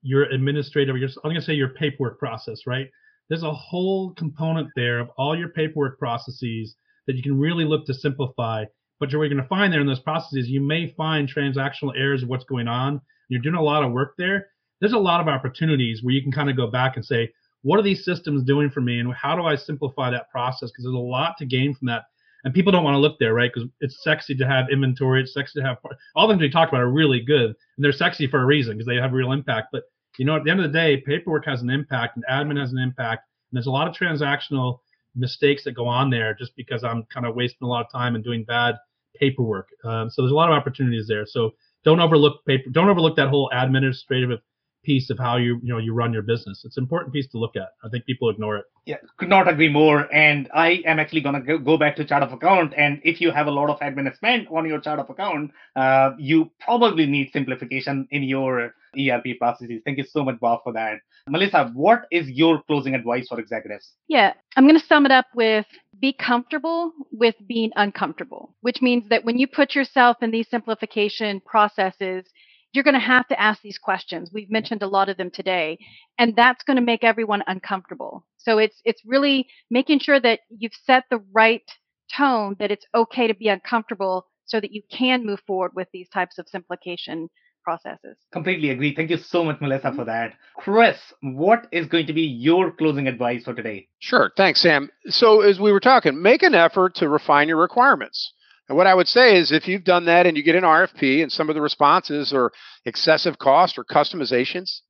[0.01, 2.87] your administrative, your, I'm going to say your paperwork process, right?
[3.27, 7.85] There's a whole component there of all your paperwork processes that you can really look
[7.85, 8.65] to simplify.
[8.99, 12.29] But you're going to find there in those processes, you may find transactional errors of
[12.29, 13.01] what's going on.
[13.29, 14.47] You're doing a lot of work there.
[14.81, 17.79] There's a lot of opportunities where you can kind of go back and say, what
[17.79, 20.71] are these systems doing for me, and how do I simplify that process?
[20.71, 22.03] Because there's a lot to gain from that
[22.43, 23.51] and people don't want to look there, right?
[23.53, 25.77] Because it's sexy to have inventory, it's sexy to have
[26.15, 28.77] all the things we talked about are really good, and they're sexy for a reason
[28.77, 29.69] because they have real impact.
[29.71, 29.83] But
[30.17, 32.71] you know, at the end of the day, paperwork has an impact, and admin has
[32.71, 34.79] an impact, and there's a lot of transactional
[35.15, 38.15] mistakes that go on there just because I'm kind of wasting a lot of time
[38.15, 38.75] and doing bad
[39.15, 39.67] paperwork.
[39.83, 41.25] Um, so there's a lot of opportunities there.
[41.25, 41.51] So
[41.83, 42.69] don't overlook paper.
[42.69, 44.39] Don't overlook that whole administrative
[44.83, 46.63] piece of how you you know you run your business.
[46.65, 47.69] It's an important piece to look at.
[47.83, 48.65] I think people ignore it.
[48.85, 50.11] Yeah, could not agree more.
[50.13, 52.73] And I am actually gonna go, go back to chart of account.
[52.75, 56.11] And if you have a lot of admin spend on your chart of account, uh,
[56.17, 59.81] you probably need simplification in your ERP processes.
[59.85, 60.99] Thank you so much, Bob, for that.
[61.27, 63.93] Melissa, what is your closing advice for executives?
[64.07, 65.65] Yeah, I'm going to sum it up with
[65.99, 71.41] be comfortable with being uncomfortable, which means that when you put yourself in these simplification
[71.41, 72.25] processes,
[72.71, 74.29] you're going to have to ask these questions.
[74.33, 75.79] We've mentioned a lot of them today,
[76.17, 78.25] and that's going to make everyone uncomfortable.
[78.37, 81.69] So it's it's really making sure that you've set the right
[82.15, 86.09] tone that it's okay to be uncomfortable so that you can move forward with these
[86.09, 87.29] types of simplification
[87.63, 88.17] processes.
[88.31, 88.95] Completely agree.
[88.95, 90.05] Thank you so much, Melissa, for mm-hmm.
[90.05, 90.33] that.
[90.55, 93.87] Chris, what is going to be your closing advice for today?
[93.99, 94.31] Sure.
[94.35, 94.89] Thanks, Sam.
[95.07, 98.33] So, as we were talking, make an effort to refine your requirements.
[98.69, 101.23] And what I would say is if you've done that and you get an RFP
[101.23, 102.51] and some of the responses are
[102.85, 104.81] excessive cost or customizations,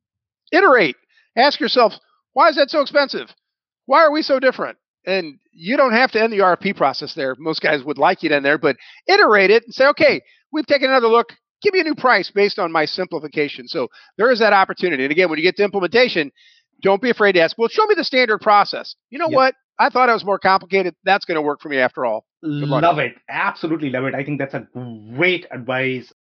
[0.52, 0.98] iterate.
[1.38, 1.94] Ask yourself,
[2.34, 3.34] why is that so expensive?
[3.86, 4.78] Why are we so different?
[5.06, 7.36] And you don't have to end the RFP process there.
[7.40, 8.76] Most guys would like you to end there, but
[9.08, 10.22] iterate it and say, okay,
[10.52, 11.30] we've taken another look.
[11.62, 13.68] Give me a new price based on my simplification.
[13.70, 15.04] So there is that opportunity.
[15.04, 16.32] And again, when you get to implementation,
[16.82, 18.96] don't be afraid to ask, well, show me the standard process.
[19.10, 19.36] You know yep.
[19.36, 19.56] what?
[19.80, 20.96] I thought it was more complicated.
[21.06, 22.26] That's going to work for me after all.
[22.42, 23.16] Love it.
[23.30, 24.16] Absolutely love it.
[24.16, 24.68] I think that's a
[25.16, 26.12] great advice.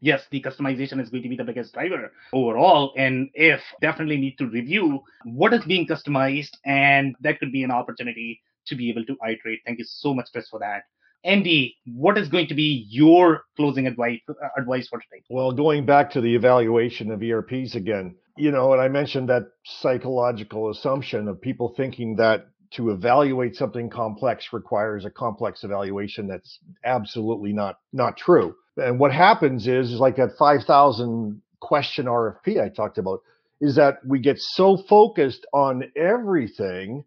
[0.00, 2.92] Yes, the customization is going to be the biggest driver overall.
[2.96, 7.70] And if definitely need to review what is being customized, and that could be an
[7.70, 9.60] opportunity to be able to iterate.
[9.64, 10.82] Thank you so much, Chris, for that.
[11.24, 15.22] Andy, what is going to be your closing advice uh, advice for today?
[15.30, 19.44] Well, going back to the evaluation of ERPs again, you know, and I mentioned that
[19.64, 26.58] psychological assumption of people thinking that to evaluate something complex requires a complex evaluation that's
[26.84, 28.54] absolutely not not true.
[28.76, 33.20] And what happens is, is like that 5,000 question RFP I talked about,
[33.60, 37.04] is that we get so focused on everything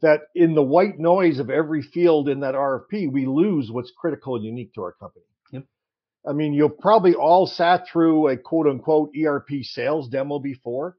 [0.00, 4.36] that in the white noise of every field in that RFP, we lose what's critical
[4.36, 5.24] and unique to our company.
[5.50, 5.64] Yep.
[6.28, 10.96] I mean, you've probably all sat through a quote unquote ERP sales demo before.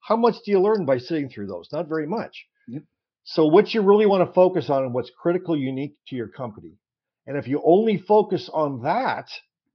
[0.00, 1.68] How much do you learn by sitting through those?
[1.72, 2.46] Not very much.
[3.22, 3.28] Yep.
[3.34, 6.72] So what you really want to focus on and what's critical unique to your company.
[7.26, 9.28] And if you only focus on that,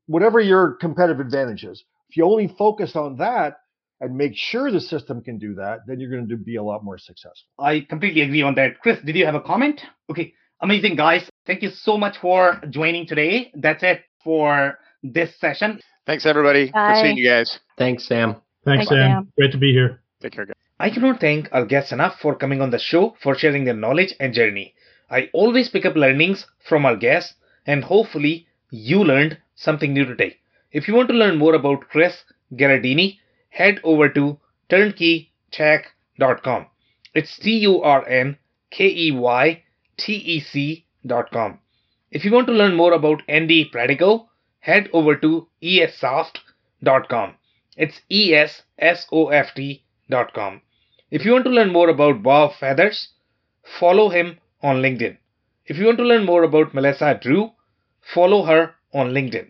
[0.05, 3.57] whatever your competitive advantage is, if you only focus on that
[3.99, 6.83] and make sure the system can do that, then you're going to be a lot
[6.83, 7.47] more successful.
[7.59, 8.79] I completely agree on that.
[8.81, 9.81] Chris, did you have a comment?
[10.09, 11.27] Okay, amazing guys.
[11.45, 13.51] Thank you so much for joining today.
[13.55, 15.79] That's it for this session.
[16.05, 16.93] Thanks everybody Bye.
[16.93, 17.59] for seeing you guys.
[17.77, 18.33] Thanks, Sam.
[18.65, 18.97] Thanks, Thanks Sam.
[18.97, 19.33] Sam.
[19.37, 20.01] Great to be here.
[20.21, 20.56] Take care, guys.
[20.79, 24.13] I cannot thank our guests enough for coming on the show for sharing their knowledge
[24.19, 24.75] and journey.
[25.09, 27.33] I always pick up learnings from our guests,
[27.65, 30.37] and hopefully, you learned something new today.
[30.71, 32.23] If you want to learn more about Chris
[32.53, 33.17] Gherardini,
[33.49, 36.67] head over to turnkeytec.com.
[37.15, 38.37] It's T U R N
[38.69, 39.63] K E Y
[39.97, 41.59] T E C.com.
[42.11, 44.27] If you want to learn more about Andy Pratico,
[44.59, 47.33] head over to essoft.com.
[47.75, 50.61] It's E S S O F T.com.
[51.09, 53.13] If you want to learn more about Bob Feathers,
[53.79, 55.15] follow him on LinkedIn.
[55.65, 57.51] If you want to learn more about Melissa Drew,
[58.13, 59.49] follow her on LinkedIn.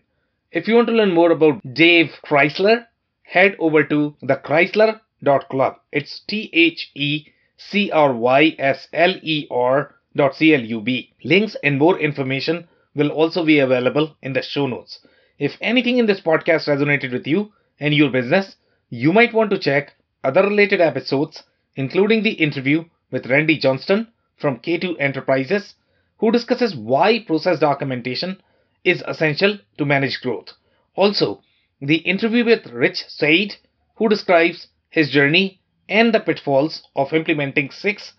[0.51, 2.85] If you want to learn more about Dave Chrysler,
[3.23, 5.79] head over to thechrysler.club.
[5.91, 7.25] It's T H E
[7.57, 11.11] C R Y S L E R dot C L U B.
[11.23, 14.99] Links and more information will also be available in the show notes.
[15.39, 18.57] If anything in this podcast resonated with you and your business,
[18.91, 19.93] you might want to check
[20.23, 21.43] other related episodes,
[21.78, 25.75] including the interview with Randy Johnston from K2 Enterprises,
[26.17, 28.41] who discusses why process documentation
[28.84, 30.51] is essential to manage growth.
[30.95, 31.41] Also,
[31.80, 33.55] the interview with Rich Said,
[33.95, 38.13] who describes his journey and the pitfalls of implementing six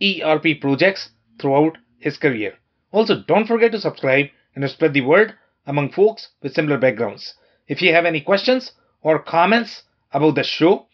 [0.00, 2.54] ERP projects throughout his career.
[2.92, 5.34] Also, don't forget to subscribe and spread the word
[5.66, 7.34] among folks with similar backgrounds.
[7.66, 9.82] If you have any questions or comments
[10.12, 10.88] about the show,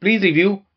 [0.00, 0.62] Please review